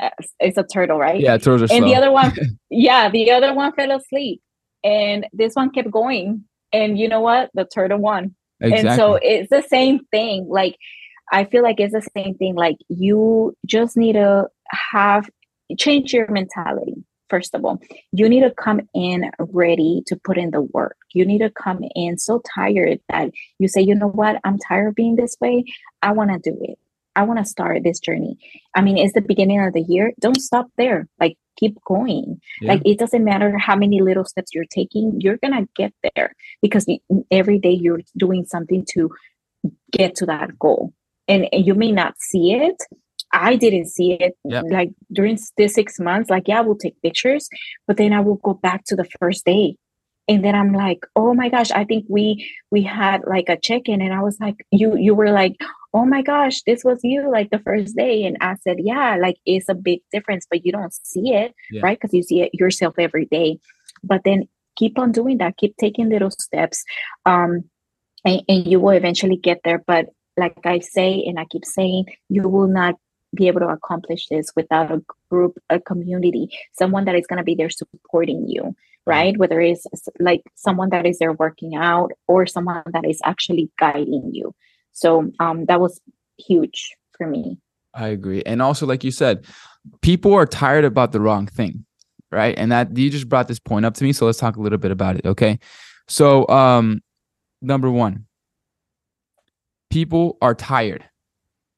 [0.00, 1.18] Uh, it's a turtle, right?
[1.18, 1.88] Yeah, turtles And slow.
[1.88, 2.32] the other one,
[2.70, 4.42] yeah, the other one fell asleep,
[4.84, 7.50] and this one kept going and you know what?
[7.54, 8.34] The turtle won.
[8.60, 8.88] Exactly.
[8.88, 10.46] and so it's the same thing.
[10.48, 10.76] Like
[11.30, 12.54] i feel like it's the same thing.
[12.54, 14.48] Like you just need to
[14.92, 15.28] have
[15.78, 16.94] change your mentality
[17.28, 17.78] first of all.
[18.12, 20.96] You need to come in ready to put in the work.
[21.12, 24.40] You need to come in so tired that you say you know what?
[24.44, 25.64] I'm tired of being this way.
[26.02, 26.78] I want to do it.
[27.16, 28.38] I want to start this journey.
[28.74, 30.12] I mean it's the beginning of the year.
[30.20, 31.08] Don't stop there.
[31.20, 32.40] Like keep going.
[32.60, 32.72] Yeah.
[32.72, 36.86] Like it doesn't matter how many little steps you're taking, you're gonna get there because
[37.30, 39.10] every day you're doing something to
[39.90, 40.92] get to that goal.
[41.26, 42.82] And, and you may not see it,
[43.32, 44.64] I didn't see it Yep.
[44.70, 46.30] like during this six months.
[46.30, 47.48] Like, yeah, we'll take pictures,
[47.86, 49.76] but then I will go back to the first day.
[50.26, 54.02] And then I'm like, oh my gosh, I think we we had like a check-in
[54.02, 55.56] and I was like, you you were like,
[55.98, 58.24] oh my gosh, this was you like the first day.
[58.24, 61.82] And I said, yeah, like it's a big difference, but you don't see it, Yeah.
[61.82, 61.98] right?
[61.98, 63.58] Because you see it yourself every day.
[64.04, 66.84] But then keep on doing that, keep taking little steps.
[67.26, 67.64] Um,
[68.24, 69.82] and, and you will eventually get there.
[69.84, 72.94] But like I say, and I keep saying, you will not
[73.34, 77.44] be able to accomplish this without a group, a community, someone that is going to
[77.44, 78.74] be there supporting you,
[79.04, 79.36] right?
[79.36, 79.84] Whether it's
[80.20, 84.54] like someone that is there working out or someone that is actually guiding you.
[84.98, 86.00] So um, that was
[86.38, 87.58] huge for me.
[87.94, 88.42] I agree.
[88.44, 89.46] And also, like you said,
[90.02, 91.84] people are tired about the wrong thing,
[92.30, 92.56] right?
[92.58, 94.12] And that you just brought this point up to me.
[94.12, 95.24] So let's talk a little bit about it.
[95.26, 95.58] Okay.
[96.08, 97.00] So, um,
[97.62, 98.26] number one,
[99.90, 101.04] people are tired,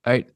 [0.07, 0.29] right?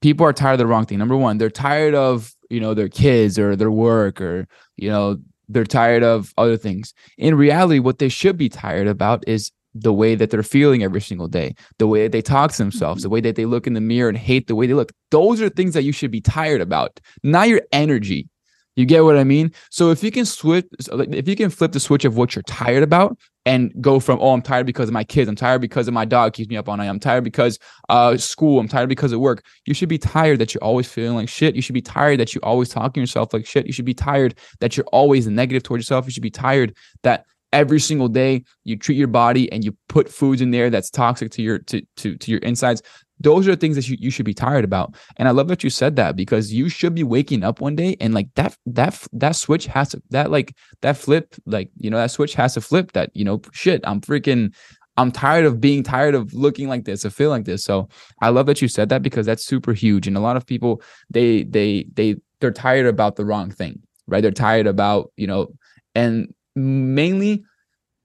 [0.00, 0.98] People are tired of the wrong thing.
[0.98, 5.18] Number one, they're tired of, you know, their kids or their work or, you know,
[5.48, 6.92] they're tired of other things.
[7.18, 11.00] In reality, what they should be tired about is the way that they're feeling every
[11.00, 13.74] single day, the way that they talk to themselves, the way that they look in
[13.74, 14.92] the mirror and hate the way they look.
[15.10, 18.28] Those are things that you should be tired about, not your energy.
[18.76, 19.52] You get what I mean?
[19.70, 22.82] So if you can switch, if you can flip the switch of what you're tired
[22.82, 23.16] about
[23.46, 26.04] and go from, oh, I'm tired because of my kids, I'm tired because of my
[26.04, 27.58] dog keeps me up all night, I'm tired because
[27.88, 29.42] uh school, I'm tired because of work.
[29.64, 31.56] You should be tired that you're always feeling like shit.
[31.56, 33.66] You should be tired that you're always talking yourself like shit.
[33.66, 36.04] You should be tired that you're always negative towards yourself.
[36.04, 40.08] You should be tired that every single day you treat your body and you put
[40.08, 42.82] foods in there that's toxic to your to to, to your insides.
[43.18, 44.94] Those are things that you, you should be tired about.
[45.16, 47.96] And i love that you said that because you should be waking up one day
[48.00, 51.96] and like that that that switch has to that like that flip like you know
[51.96, 54.54] that switch has to flip that you know shit i'm freaking
[54.96, 57.64] i'm tired of being tired of looking like this of feeling like this.
[57.64, 57.88] So
[58.20, 60.06] i love that you said that because that's super huge.
[60.06, 64.20] And a lot of people they they they they're tired about the wrong thing right?
[64.20, 65.48] They're tired about you know
[65.94, 67.44] and mainly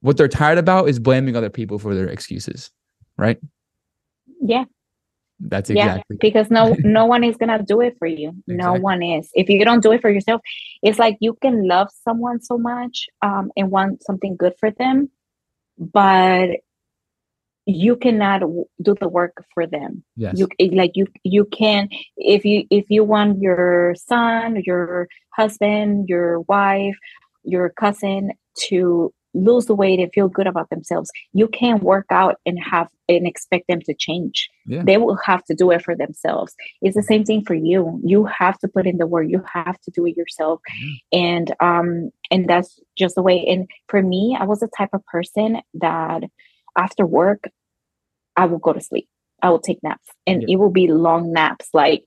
[0.01, 2.71] what they're tired about is blaming other people for their excuses
[3.17, 3.39] right?
[4.41, 4.65] Yeah.
[5.39, 8.33] that's yeah exactly because no no one is gonna do it for you.
[8.47, 9.29] No one is.
[9.33, 10.41] If you don't do it for yourself
[10.81, 15.09] it's like you can love someone so much um and want something good for them
[15.77, 16.49] but
[17.65, 20.03] you cannot w- do the work for them.
[20.15, 20.37] Yes.
[20.37, 26.41] You like you you can if you if you want your son your husband your
[26.41, 26.97] wife
[27.43, 28.31] your cousin
[28.69, 32.89] to lose the weight and feel good about themselves you can't work out and have
[33.07, 34.49] and expect them to change.
[34.65, 34.83] Yeah.
[34.83, 36.53] they will have to do it for themselves.
[36.81, 37.99] It's the same thing for you.
[38.05, 39.25] You have to put in the work.
[39.27, 40.59] You have to do it yourself.
[41.11, 45.05] And um and that's just the way and for me i was the type of
[45.05, 46.23] person that
[46.77, 47.49] after work
[48.37, 49.07] i will go to sleep.
[49.41, 50.53] I will take naps and Yeah.
[50.53, 51.67] it will be long naps.
[51.73, 52.03] Like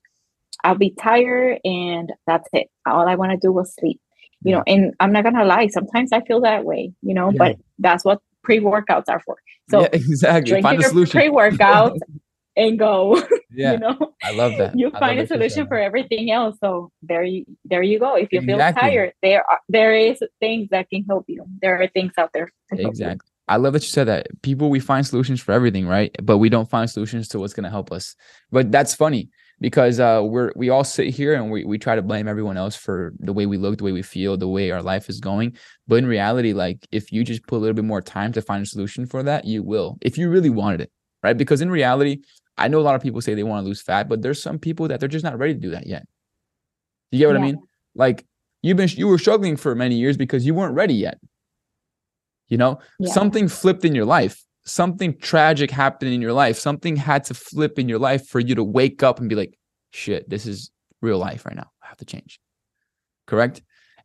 [0.63, 2.69] i'll be tired and that's it.
[2.87, 4.01] All i want to do was sleep
[4.45, 7.39] you know and i'm not gonna lie sometimes i feel that way you know Yeah.
[7.39, 9.37] but that's what pre-workouts are for
[9.71, 11.97] so yeah, exactly find a solution pre-workout
[12.57, 13.21] and go
[13.51, 15.79] yeah you know i love that you I find a that you said solution for
[15.79, 19.95] everything else so there you there you go if you feel tired there are there
[19.95, 22.89] is things that can help you there are things out there to help you.
[22.89, 24.29] exactly I love that you said that.
[24.41, 26.17] People, we find solutions for everything, right?
[26.23, 28.17] But we don't find solutions to what's going to help us.
[28.51, 29.29] But that's funny
[29.61, 32.77] because uh, we're we all sit here and we we try to blame everyone else
[32.77, 35.57] for the way we look, the way we feel, the way our life is going.
[35.87, 38.63] But in reality, like if you just put a little bit more time to find
[38.63, 39.99] a solution for that, you will.
[40.01, 40.91] If you really wanted it,
[41.23, 41.37] right?
[41.37, 42.19] Because in reality,
[42.59, 44.59] I know a lot of people say they want to lose fat, but there's some
[44.59, 46.05] people that they're just not ready to do that yet.
[47.11, 47.59] You get what I mean?
[47.95, 48.25] Like
[48.63, 51.19] you've been you were struggling for many years because you weren't ready yet.
[52.49, 53.13] You know, Yeah.
[53.13, 54.45] something flipped in your life.
[54.67, 56.59] Something tragic happened in your life.
[56.59, 59.59] Something had to flip in your life for you to wake up and be like,
[59.91, 60.71] shit, this is
[61.03, 61.71] real life right now.
[61.83, 62.41] I have to change.
[63.27, 63.63] Correct?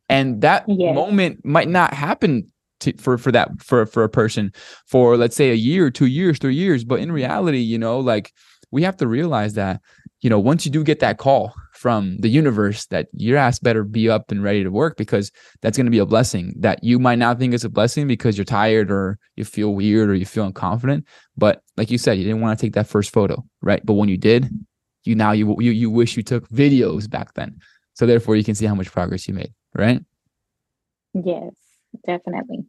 [0.08, 0.94] And that Yes.
[0.94, 2.50] moment might not happen
[2.80, 4.52] to, for for that for for a person
[4.86, 6.84] for let's say a year, two years, three years.
[6.84, 8.32] But in reality, you know, like
[8.70, 9.80] we have to realize that,
[10.20, 13.84] you know, once you do get that call from the universe that your ass better
[13.84, 16.98] be up and ready to work because that's going to be a blessing that you
[16.98, 20.26] might not think is a blessing because you're tired or you feel weird or you
[20.26, 21.04] feel unconfident.
[21.36, 23.84] But like you said, you didn't want to take that first photo, right?
[23.84, 24.48] But when you did,
[25.04, 27.58] you now you you you wish you took videos back then.
[27.94, 30.02] So therefore you can see how much progress you made, right?
[31.14, 31.52] yes
[32.06, 32.64] definitely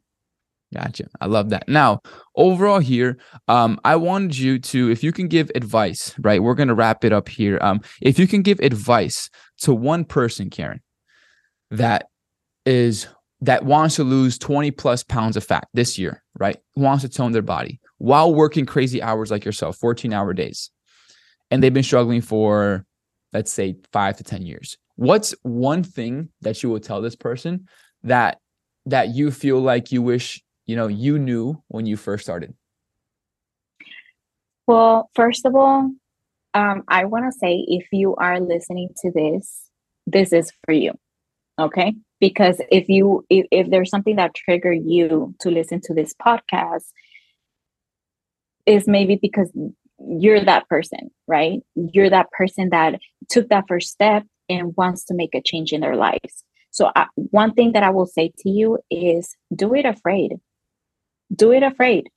[0.74, 1.06] Gotcha.
[1.20, 1.68] I love that.
[1.68, 2.00] Now,
[2.36, 3.18] overall here,
[3.48, 6.42] um, I wanted you to, if you can give advice, right?
[6.42, 7.58] We're gonna wrap it up here.
[7.62, 10.82] Um, if you can give advice to one person, Karen,
[11.72, 12.08] that
[12.66, 13.08] is
[13.42, 16.58] that wants to lose 20 plus pounds of fat this year, right?
[16.76, 20.70] Wants to tone their body while working crazy hours like yourself, 14 hour days.
[21.50, 22.86] And they've been struggling for
[23.34, 27.68] let's say five to 10 years, what's one thing that you will tell this person
[28.04, 28.38] that
[28.86, 30.42] that you feel like you wish
[30.72, 32.54] you know you knew when you first started?
[34.68, 35.92] Well, first of all,
[36.54, 39.64] um, I want to say if you are listening to this,
[40.08, 40.94] this is for you.
[41.60, 41.94] Okay.
[42.22, 46.86] Because if you if, if there's something that triggered you to listen to this podcast,
[48.66, 49.52] is maybe because
[50.00, 51.60] you're that person, right?
[51.76, 53.00] You're that person that
[53.30, 56.46] took that first step and wants to make a change in their lives.
[56.70, 60.40] So, uh, one thing that I will say to you is do it afraid.
[61.34, 62.10] Do it afraid.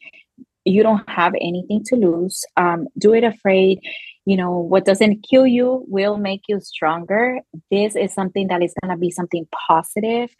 [0.64, 2.44] You don't have anything to lose.
[2.56, 3.80] Um, do it afraid.
[4.24, 7.40] You know, what doesn't kill you will make you stronger.
[7.70, 10.30] This is something that is going to be something positive.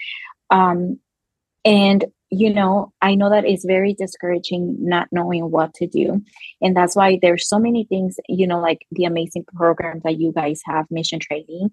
[0.51, 0.99] Um,
[1.65, 2.05] and
[2.39, 6.23] you know, I know that it's very discouraging not knowing what to do.
[6.61, 10.33] And that's why there's so many things, you know, like the amazing programs that you
[10.33, 11.71] guys have, mission training,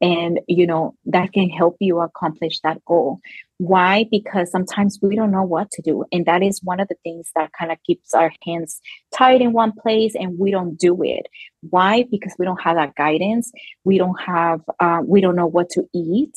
[0.00, 3.20] and, you know, that can help you accomplish that goal.
[3.58, 4.06] Why?
[4.10, 6.04] Because sometimes we don't know what to do.
[6.10, 8.80] And that is one of the things that kind of keeps our hands
[9.14, 11.26] tied in one place and we don't do it.
[11.68, 12.06] Why?
[12.10, 13.52] Because we don't have that guidance.
[13.84, 16.34] We don't have, uh, we don't know what to eat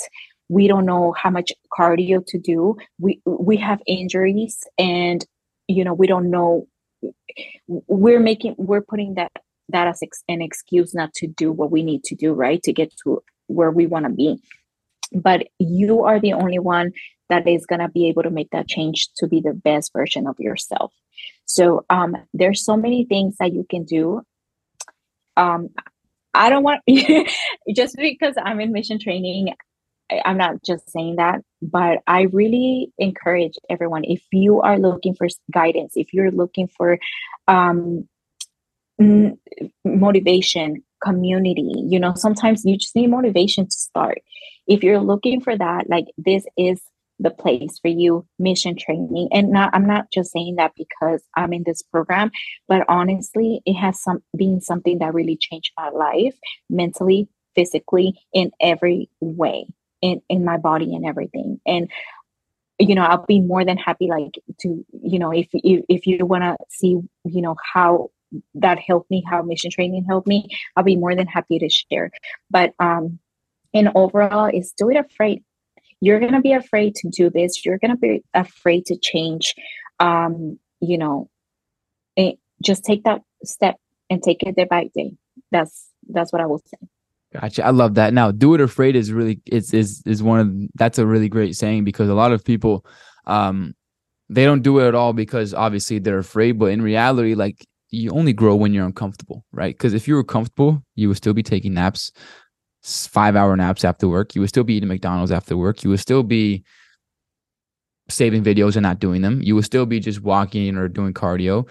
[0.49, 2.77] we don't know how much cardio to do.
[2.99, 5.25] We we have injuries and
[5.67, 6.67] you know we don't know.
[7.67, 9.31] We're making we're putting that
[9.69, 12.73] that as ex- an excuse not to do what we need to do right to
[12.73, 14.41] get to where we want to be.
[15.13, 16.91] But you are the only one
[17.29, 20.27] that is going to be able to make that change to be the best version
[20.27, 20.93] of yourself.
[21.45, 24.21] So um there's so many things that you can do.
[25.37, 25.69] Um
[26.33, 26.81] I don't want
[27.75, 29.53] just because I'm in mission training,
[30.25, 35.27] I'm not just saying that, but I really encourage everyone if you are looking for
[35.51, 36.99] guidance, if you're looking for
[37.47, 38.07] um,
[39.85, 44.19] motivation, community, you know, sometimes you just need motivation to start.
[44.67, 46.81] If you're looking for that, like this is
[47.19, 51.53] the place for you mission training and not i'm not just saying that because i'm
[51.53, 52.31] in this program
[52.67, 56.35] but honestly it has some been something that really changed my life
[56.69, 59.65] mentally physically in every way
[60.03, 61.59] in in my body and everything.
[61.65, 61.89] And
[62.79, 66.25] you know i'll be more than happy like to you know if if, if you
[66.25, 68.09] want to see you know how
[68.55, 72.11] that helped me how mission training helped me i'll be more than happy to share.
[72.49, 73.19] But um
[73.75, 75.43] and overall is do it afraid.
[75.99, 77.65] You're to be afraid to do this.
[77.65, 79.55] You're to be afraid to change
[79.99, 81.29] um you know
[82.15, 83.77] it, just take that step
[84.09, 85.13] and take it day by day.
[85.51, 86.87] That's that's what i will say
[87.33, 87.65] Gotcha.
[87.65, 88.13] I love that.
[88.13, 91.55] Now, do it afraid is really it's is is one of that's a really great
[91.55, 92.85] saying because a lot of people
[93.25, 93.73] um
[94.29, 98.11] they don't do it at all because obviously they're afraid, but in reality, like you
[98.11, 99.75] only grow when you're uncomfortable, right?
[99.75, 102.11] Because if you were comfortable, you would still be taking naps,
[102.83, 104.35] five hour naps after work.
[104.35, 105.83] You would still be eating McDonald's after work.
[105.83, 106.63] You would still be
[108.09, 109.41] saving videos and not doing them.
[109.41, 111.67] You would still be just walking or doing cardio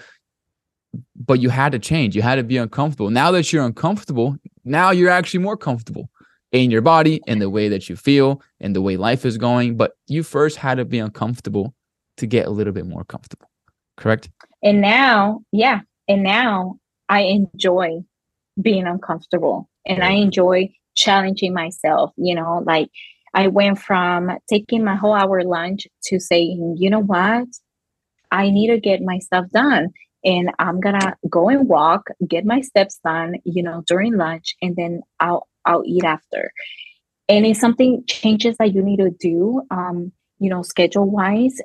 [1.16, 2.16] but you had to change.
[2.16, 3.10] You had to be uncomfortable.
[3.10, 6.10] Now that you're uncomfortable, now you're actually more comfortable
[6.52, 9.76] in your body and the way that you feel and the way life is going.
[9.76, 11.74] But you first had to be uncomfortable
[12.18, 13.50] to get a little bit more comfortable.
[13.96, 14.30] Correct?
[14.62, 15.80] And now, yeah.
[16.08, 16.78] And now
[17.08, 18.00] I enjoy
[18.60, 22.12] being uncomfortable and I enjoy challenging myself.
[22.16, 22.90] You know, like
[23.34, 27.48] I went from taking my whole hour lunch to saying, you know what?
[28.30, 29.92] I need to get my stuff done
[30.24, 34.76] and I'm gonna go and walk, get my steps done, you know, during lunch, and
[34.76, 36.52] then I'll I'll eat after.
[37.28, 41.60] And if something changes that you need to do, um, you know, schedule wise,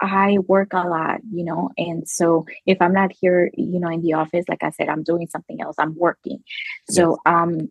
[0.00, 4.02] I work a lot, you know, and so if I'm not here, you know, in
[4.02, 5.76] the office, like I said, I'm doing something else.
[5.78, 6.42] I'm working.
[6.88, 7.70] So um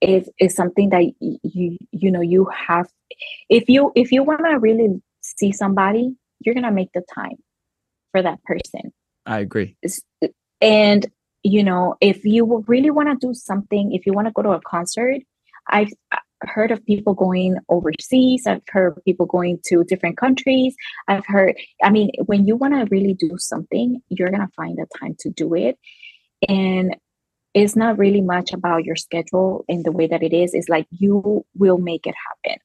[0.00, 2.88] it is something that you you know you have
[3.48, 7.36] if you if you want to really see somebody, you're gonna make the time
[8.12, 8.92] for that person
[9.26, 9.76] I agree.
[10.60, 11.06] And
[11.44, 14.52] you know, if you really want to do something, if you want to go to
[14.52, 15.20] a concert,
[15.68, 15.92] I've
[16.40, 18.46] heard of people going overseas.
[18.46, 20.74] I've heard people going to different countries.
[21.06, 24.78] I've heard, I mean, when you want to really do something, you're going to find
[24.78, 25.78] the time to do it.
[26.48, 26.96] And
[27.52, 30.54] it's not really much about your schedule in the way that it is.
[30.54, 32.14] It's like you will make it
[32.44, 32.58] happen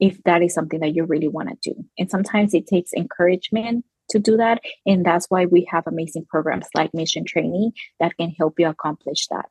[0.00, 1.84] if that is something that you really want to do.
[1.98, 4.60] And sometimes it takes encouragement to do that.
[4.86, 9.26] And that's why we have amazing programs like Mission Training that can help you accomplish
[9.28, 9.46] that.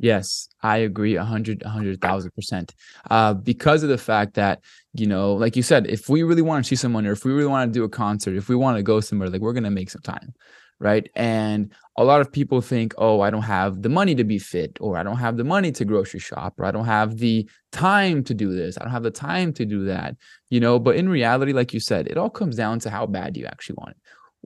[0.00, 2.74] Yes, I agree a hundred, a hundred thousand percent.
[3.10, 4.60] Uh, because of the fact that,
[4.92, 7.32] you know, like you said, if we really want to see someone or if we
[7.32, 9.70] really want to do a concert, if we want to go somewhere, like we're gonna
[9.70, 10.34] make some time.
[10.80, 11.08] Right?
[11.14, 14.76] And a lot of people think, oh, I don't have the money to be fit,
[14.80, 18.24] or I don't have the money to grocery shop, or I don't have the time
[18.24, 18.76] to do this.
[18.78, 20.16] I don't have the time to do that,
[20.50, 20.78] you know.
[20.78, 23.76] But in reality, like you said, it all comes down to how bad you actually
[23.78, 23.96] want it.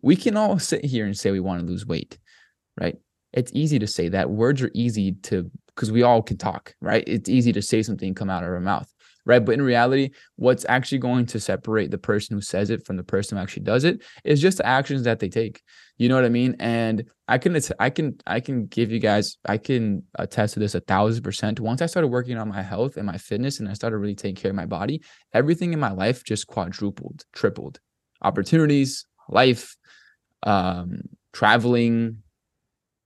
[0.02, 2.18] We can all sit here and say we want to lose weight,
[2.80, 2.96] right?
[3.32, 4.30] It's easy to say that.
[4.30, 7.04] Words are easy to because we all can talk, right?
[7.06, 8.92] It's easy to say something come out of our mouth
[9.28, 9.44] right?
[9.44, 13.04] But in reality, what's actually going to separate the person who says it from the
[13.04, 15.62] person who actually does it is just the actions that they take.
[15.98, 16.56] You know what I mean?
[16.58, 20.74] And I can, I can, I can give you guys, I can attest to this
[20.74, 21.60] a thousand percent.
[21.60, 24.34] Once I started working on my health and my fitness, and I started really taking
[24.34, 25.02] care of my body,
[25.34, 27.80] everything in my life just quadrupled, tripled.
[28.22, 29.76] Opportunities, life,
[30.42, 31.02] um,
[31.34, 32.22] traveling,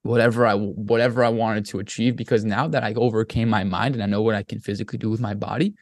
[0.02, 4.02] whatever I whatever I wanted to achieve because now that I overcame my mind and
[4.02, 5.74] I know what I can physically do with my body,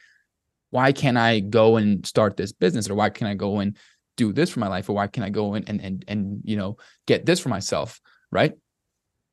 [0.70, 3.76] why can't I go and start this business or why can't I go and
[4.16, 6.56] do this for my life or why can't I go and and and, and you
[6.56, 8.00] know get this for myself,
[8.30, 8.52] right?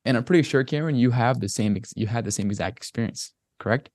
[0.05, 3.33] And I'm pretty sure, Karen, you have the same you had the same exact experience,
[3.59, 3.89] correct?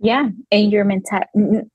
[0.00, 1.20] Yeah, and your mental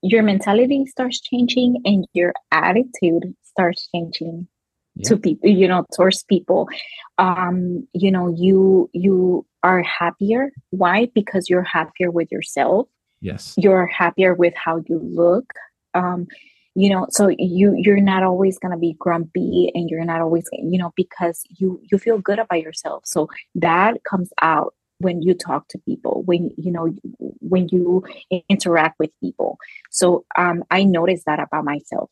[0.02, 4.46] your mentality starts changing and your attitude starts changing
[4.94, 5.08] yeah.
[5.08, 6.68] to people, you know, towards people.
[7.18, 10.52] Um, you know, you you are happier.
[10.70, 11.08] Why?
[11.14, 12.88] Because you're happier with yourself
[13.20, 13.54] yes.
[13.56, 15.52] you're happier with how you look.
[15.94, 16.26] Um
[16.76, 20.44] you know so you you're not always going to be grumpy and you're not always
[20.52, 23.02] you know because you you feel good about yourself.
[23.06, 26.94] So that comes out when you talk to people when you know
[27.40, 28.04] when you
[28.48, 29.58] interact with people.
[29.90, 32.10] So um i noticed that about myself.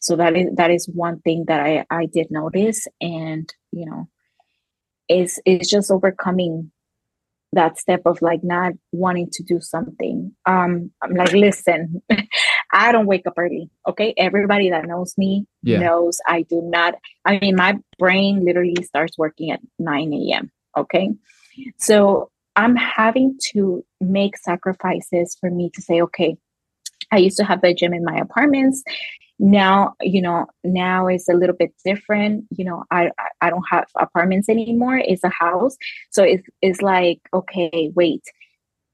[0.00, 4.08] So that is that is one thing that i i did notice and you know
[5.08, 6.70] is is just overcoming
[7.52, 10.32] that step of like not wanting to do something.
[10.46, 12.02] Um, I'm like, listen,
[12.72, 13.68] I don't wake up early.
[13.86, 14.14] Okay.
[14.16, 15.78] Everybody that knows me yeah.
[15.78, 16.94] knows I do not.
[17.26, 20.50] I mean, my brain literally starts working at 9 a.m.
[20.76, 21.10] Okay.
[21.78, 26.36] So I'm having to make sacrifices for me to say, okay,
[27.10, 28.82] I used to have the gym in my apartments
[29.42, 32.44] now you know now it's a little bit different.
[32.50, 34.98] You know i i don't have apartments anymore.
[34.98, 35.76] It's a house.
[36.10, 38.22] So it's, it's like okay wait.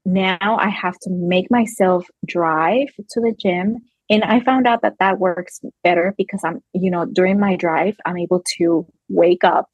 [0.05, 3.77] Now i have to make myself drive to the gym.
[4.09, 7.95] And i found out that that works better because i'm you know during my drive
[8.07, 9.69] i'm able to wake up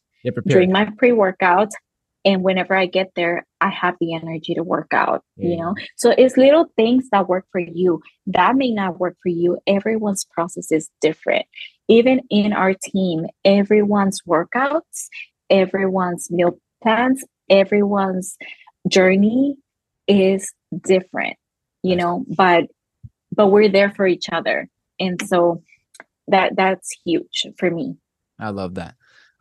[0.45, 1.71] during my pre-workout
[2.26, 5.49] and whenever i get there i have the energy to work out yeah.
[5.49, 5.76] you know?
[5.95, 9.59] So it's little things that work for you that may not work for you.
[9.67, 11.45] Everyone's process is different.
[11.88, 15.07] Even in our team everyone's workouts
[15.49, 18.38] everyone's meal plans everyone's
[18.88, 19.55] journey
[20.07, 20.51] is
[20.84, 21.38] different
[21.84, 22.26] you know?
[22.36, 22.65] but
[23.36, 24.69] but we're there for each other.
[24.99, 25.61] And so
[26.28, 27.97] that that's huge for me.
[28.39, 28.95] I love that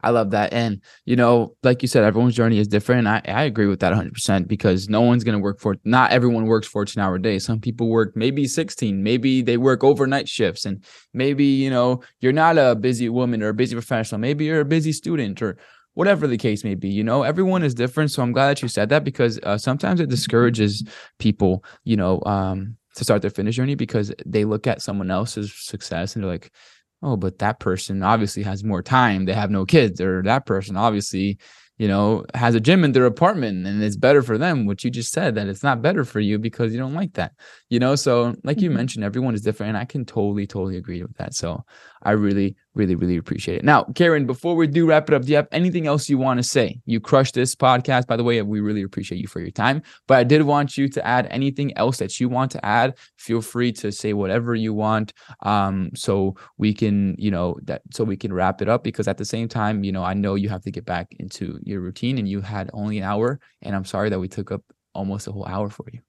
[0.04, 0.52] I love that.
[0.52, 3.08] And, you know, like you said, everyone's journey is different.
[3.08, 6.46] I, I agree with that 100% because no one's going to work for, not everyone
[6.46, 7.44] works 14 hour days.
[7.44, 10.66] Some people work maybe 16, maybe they work overnight shifts.
[10.66, 14.20] And maybe, you know, you're not a busy woman or a busy professional.
[14.20, 15.56] Maybe you're a busy student or
[15.94, 16.88] whatever the case may be.
[16.88, 18.10] You know, everyone is different.
[18.10, 20.86] So I'm glad that you said that because uh, sometimes it discourages
[21.18, 25.52] people, you know, um, to start their fitness journey because they look at someone else's
[25.52, 26.52] success and they're like,
[27.04, 29.24] oh, but that person obviously has more time.
[29.24, 31.38] They have no kids, or that person obviously
[31.76, 34.90] you know, has a gym in their apartment and it's better for them, which you
[34.90, 37.32] just said that it's not better for you because you don't like that,
[37.68, 37.96] you know.
[37.96, 38.76] So, like you mm-hmm.
[38.76, 41.34] mentioned, everyone is different, and I can totally, totally agree with that.
[41.34, 41.64] So,
[42.02, 43.64] I really, really, really appreciate it.
[43.64, 46.38] Now, Karen, before we do wrap it up, do you have anything else you want
[46.38, 46.80] to say?
[46.86, 48.40] You crushed this podcast, by the way.
[48.42, 51.76] We really appreciate you for your time, but I did want you to add anything
[51.76, 52.96] else that you want to add.
[53.16, 55.12] Feel free to say whatever you want,
[55.42, 58.82] um, so we can, you know, that so we can wrap it up.
[58.82, 61.58] Because at the same time, you know, I know you have to get back into
[61.62, 64.62] your routine and you had only an hour and i'm sorry that we took up
[64.94, 66.00] almost a whole hour for you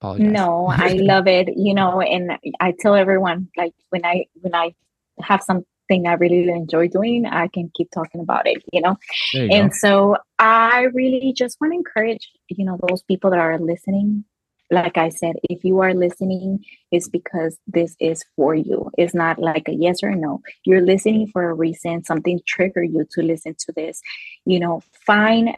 [0.00, 0.30] Apologize.
[0.30, 4.74] no i love it you know and i tell everyone like when i when i
[5.20, 5.42] have
[5.88, 8.96] something i really enjoy doing i can keep talking about it you know
[9.32, 9.76] you and go.
[9.78, 14.24] so i really just want to encourage you know those people that are listening
[14.70, 18.90] like I said, if you are listening, it's because this is for you.
[18.98, 20.40] It's not like a yes or no.
[20.64, 24.00] You're listening for a reason, something triggered you to listen to this.
[24.44, 25.56] You know, find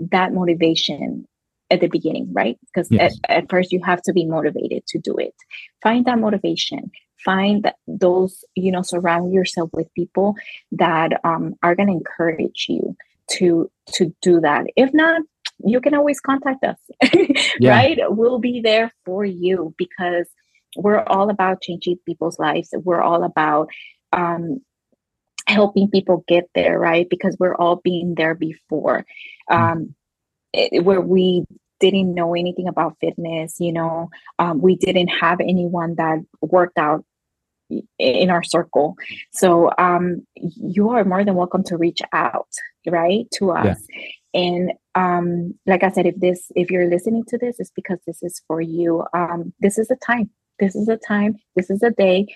[0.00, 1.26] that motivation
[1.70, 2.58] at the beginning, right?
[2.66, 3.18] Because yes.
[3.28, 5.34] at, at, first you have to be motivated to do it.
[5.82, 6.90] Find that motivation.
[7.24, 10.34] Find that those, you know, surround yourself with people
[10.72, 12.96] that um, are going to encourage you
[13.32, 14.66] to to do that.
[14.76, 15.22] If not,
[15.64, 16.78] you can always contact us,
[17.60, 17.70] yeah.
[17.70, 17.98] right?
[18.08, 20.28] We'll be there for you because
[20.76, 22.70] we're all about changing people's lives.
[22.72, 23.68] We're all about
[24.12, 24.60] um,
[25.46, 27.08] helping people get there, right?
[27.08, 29.04] Because we're all being there before,
[29.50, 29.56] mm.
[29.56, 29.94] um,
[30.52, 31.44] it, where we
[31.80, 37.04] didn't know anything about fitness, you know, um, we didn't have anyone that worked out
[37.98, 38.96] in our circle.
[39.32, 42.48] So um, you are more than welcome to reach out,
[42.86, 43.78] right, to us.
[43.92, 44.02] Yeah.
[44.34, 48.22] And um, like I said, if this, if you're listening to this, it's because this
[48.22, 49.04] is for you.
[49.14, 50.30] Um, this is the time.
[50.58, 51.36] This is the time.
[51.56, 52.34] This is the day.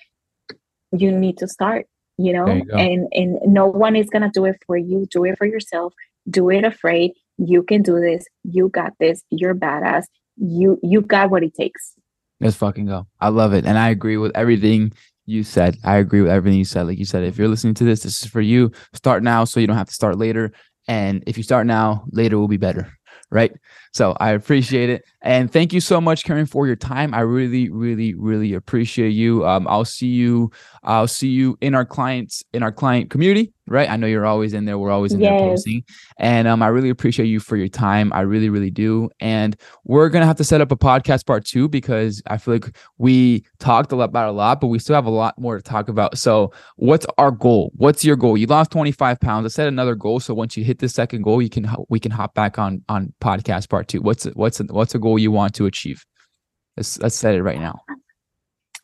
[0.92, 1.86] You need to start.
[2.18, 5.06] You know, you and and no one is gonna do it for you.
[5.10, 5.94] Do it for yourself.
[6.28, 7.12] Do it afraid.
[7.44, 8.24] You can do this.
[8.44, 9.22] You got this.
[9.30, 10.04] You're badass.
[10.36, 11.94] You you got what it takes.
[12.40, 13.06] Let's fucking go.
[13.20, 13.64] I love it.
[13.66, 14.92] And I agree with everything
[15.26, 15.76] you said.
[15.84, 16.86] I agree with everything you said.
[16.86, 18.72] Like you said, if you're listening to this, this is for you.
[18.94, 20.52] Start now so you don't have to start later.
[20.88, 22.92] And if you start now, later will be better.
[23.30, 23.52] Right.
[23.92, 25.04] So I appreciate it.
[25.20, 27.14] And thank you so much, Karen, for your time.
[27.14, 29.46] I really, really, really appreciate you.
[29.46, 30.50] Um, I'll see you.
[30.82, 33.52] I'll see you in our clients in our client community.
[33.68, 33.88] Right.
[33.88, 34.76] I know you're always in there.
[34.76, 35.30] We're always in yes.
[35.30, 35.84] there posting.
[36.18, 38.12] And um, I really appreciate you for your time.
[38.12, 39.08] I really, really do.
[39.20, 42.76] And we're gonna have to set up a podcast part two because I feel like
[42.98, 45.62] we talked a lot about a lot, but we still have a lot more to
[45.62, 46.18] talk about.
[46.18, 47.70] So, what's our goal?
[47.76, 48.36] What's your goal?
[48.36, 49.44] You lost 25 pounds.
[49.44, 50.18] Let's set another goal.
[50.18, 53.12] So once you hit the second goal, you can we can hop back on on
[53.20, 54.00] podcast part two.
[54.00, 56.04] What's what's what's a goal you want to achieve?
[56.76, 57.80] Let's let's set it right now.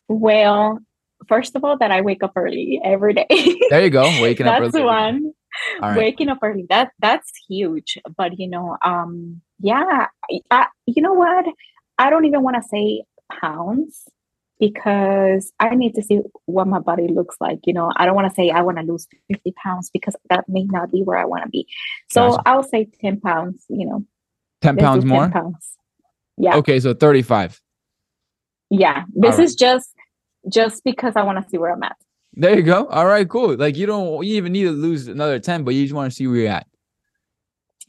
[0.07, 0.79] Well,
[1.27, 3.27] first of all, that I wake up early every day.
[3.69, 4.59] there you go, waking up.
[4.59, 4.71] early.
[4.71, 5.33] That's one.
[5.81, 5.97] Right.
[5.97, 6.65] Waking up early.
[6.69, 7.97] That that's huge.
[8.17, 10.07] But you know, um, yeah,
[10.51, 11.45] I, you know what?
[11.97, 13.03] I don't even want to say
[13.41, 14.07] pounds
[14.59, 17.59] because I need to see what my body looks like.
[17.65, 20.47] You know, I don't want to say I want to lose 50 pounds because that
[20.47, 21.67] may not be where I want to be.
[22.09, 22.43] So gotcha.
[22.45, 24.05] I'll say 10 pounds, you know.
[24.61, 25.29] 10 pounds more?
[25.29, 25.77] pounds.
[26.37, 26.55] Yeah.
[26.57, 27.61] Okay, so 35.
[28.69, 29.03] Yeah.
[29.13, 29.43] This right.
[29.43, 29.89] is just
[30.51, 31.97] just because I want to see where I'm at.
[32.33, 32.85] There you go.
[32.87, 33.55] All right, cool.
[33.57, 36.15] Like you don't you even need to lose another 10, but you just want to
[36.15, 36.67] see where you're at.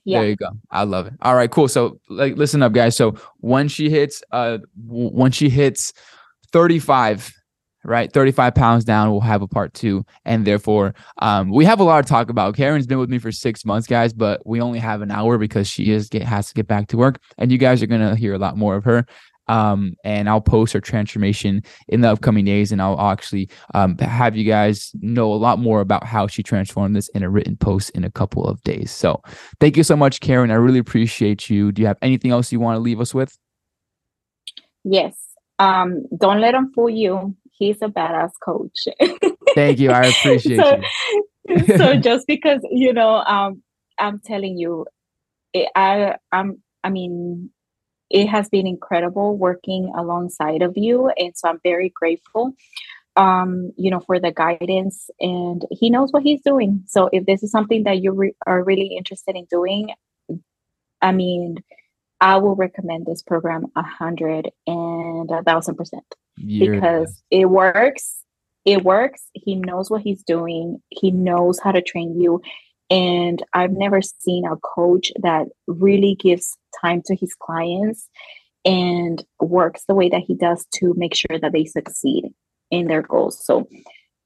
[0.04, 0.20] Yeah.
[0.20, 0.48] There you go.
[0.70, 1.14] I love it.
[1.22, 1.68] All right, cool.
[1.68, 2.96] So like listen up guys.
[2.96, 5.92] So when she hits uh when she hits
[6.52, 7.32] 35
[7.84, 11.84] right 35 pounds down we'll have a part two and therefore um, we have a
[11.84, 14.78] lot to talk about karen's been with me for six months guys but we only
[14.78, 17.58] have an hour because she is get has to get back to work and you
[17.58, 19.06] guys are going to hear a lot more of her
[19.50, 24.36] um, and I'll post her transformation in the upcoming days, and I'll actually um, have
[24.36, 27.90] you guys know a lot more about how she transformed this in a written post
[27.90, 28.92] in a couple of days.
[28.92, 29.20] So,
[29.58, 30.52] thank you so much, Karen.
[30.52, 31.72] I really appreciate you.
[31.72, 33.36] Do you have anything else you want to leave us with?
[34.84, 35.16] Yes.
[35.58, 38.88] Um, don't let them fool you he's a badass coach.
[39.54, 39.90] Thank you.
[39.90, 40.80] I appreciate so,
[41.46, 41.66] you.
[41.76, 43.62] so just because, you know, um,
[43.98, 44.86] I'm telling you,
[45.52, 47.50] it, I, I'm, I mean,
[48.08, 51.11] it has been incredible working alongside of you.
[51.16, 52.54] And so I'm very grateful,
[53.14, 56.82] um, you know, for the guidance and he knows what he's doing.
[56.88, 59.90] So if this is something that you re- are really interested in doing,
[61.02, 61.58] I mean,
[62.20, 66.04] I will recommend this program a hundred and a thousand percent
[66.36, 68.18] because it works.
[68.64, 69.22] It works.
[69.32, 70.82] He knows what he's doing.
[70.90, 72.42] He knows how to train you.
[72.90, 78.08] And I've never seen a coach that really gives time to his clients
[78.64, 82.26] and works the way that he does to make sure that they succeed
[82.70, 83.44] in their goals.
[83.44, 83.68] So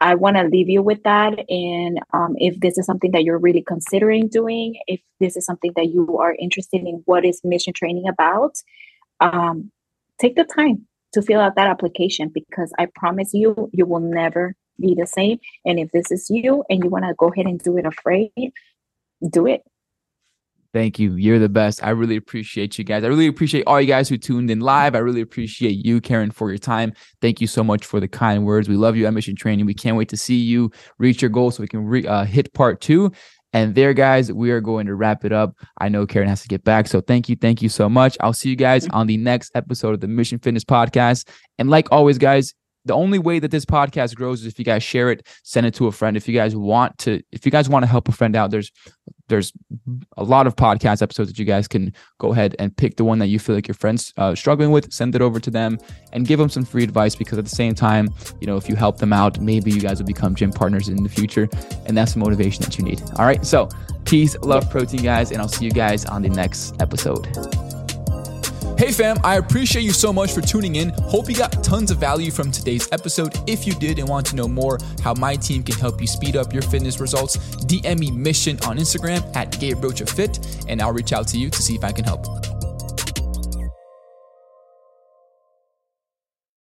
[0.05, 1.33] I want to leave you with that.
[1.49, 5.73] And um, if this is something that you're really considering doing, if this is something
[5.77, 8.55] that you are interested in, what is mission training about,
[9.21, 9.73] um,
[10.21, 14.55] take the time to fill out that application because I promise you, you will never
[14.79, 15.39] be the same.
[15.65, 18.31] And if this is you and you want to go ahead and do it afraid,
[19.31, 19.63] do it.
[20.75, 21.15] Thank you.
[21.15, 21.85] You're the best.
[21.85, 23.05] I really appreciate you guys.
[23.05, 24.97] I really appreciate all you guys who tuned in live.
[24.97, 26.93] I really appreciate you, Karen, for your time.
[27.23, 28.69] Thank you so much for the kind words.
[28.69, 29.67] We love you at Mission Training.
[29.67, 32.53] We can't wait to see you reach your goal so we can re- uh, hit
[32.55, 33.13] part two.
[33.53, 35.55] And there, guys, we are going to wrap it up.
[35.79, 36.89] I know Karen has to get back.
[36.89, 37.37] So thank you.
[37.37, 38.17] Thank you so much.
[38.19, 41.29] I'll see you guys on the next episode of the Mission Fitness Podcast.
[41.57, 42.53] And like always, guys,
[42.85, 45.75] the only way that this podcast grows is if you guys share it, send it
[45.75, 46.17] to a friend.
[46.17, 48.71] If you guys want to, if you guys want to help a friend out, there's
[49.29, 49.53] there's
[50.19, 53.19] a lot of podcast episodes that you guys can go ahead and pick the one
[53.21, 55.79] that you feel like your friends uh, struggling with, send it over to them,
[56.13, 57.15] and give them some free advice.
[57.15, 58.09] Because at the same time,
[58.41, 61.03] you know, if you help them out, maybe you guys will become gym partners in
[61.03, 61.49] the future,
[61.87, 63.03] and that's the motivation that you need.
[63.19, 63.69] All right, so
[64.05, 67.27] peace, love, protein, guys, and I'll see you guys on the next episode.
[68.85, 70.91] Hey fam, I appreciate you so much for tuning in.
[70.91, 73.35] Hope you got tons of value from today's episode.
[73.47, 76.37] If you did and want to know more how my team can help you speed
[76.37, 80.93] up your fitness results, DM me mission on Instagram at Gabe Rocha Fit, and I'll
[80.93, 82.27] reach out to you to see if I can help.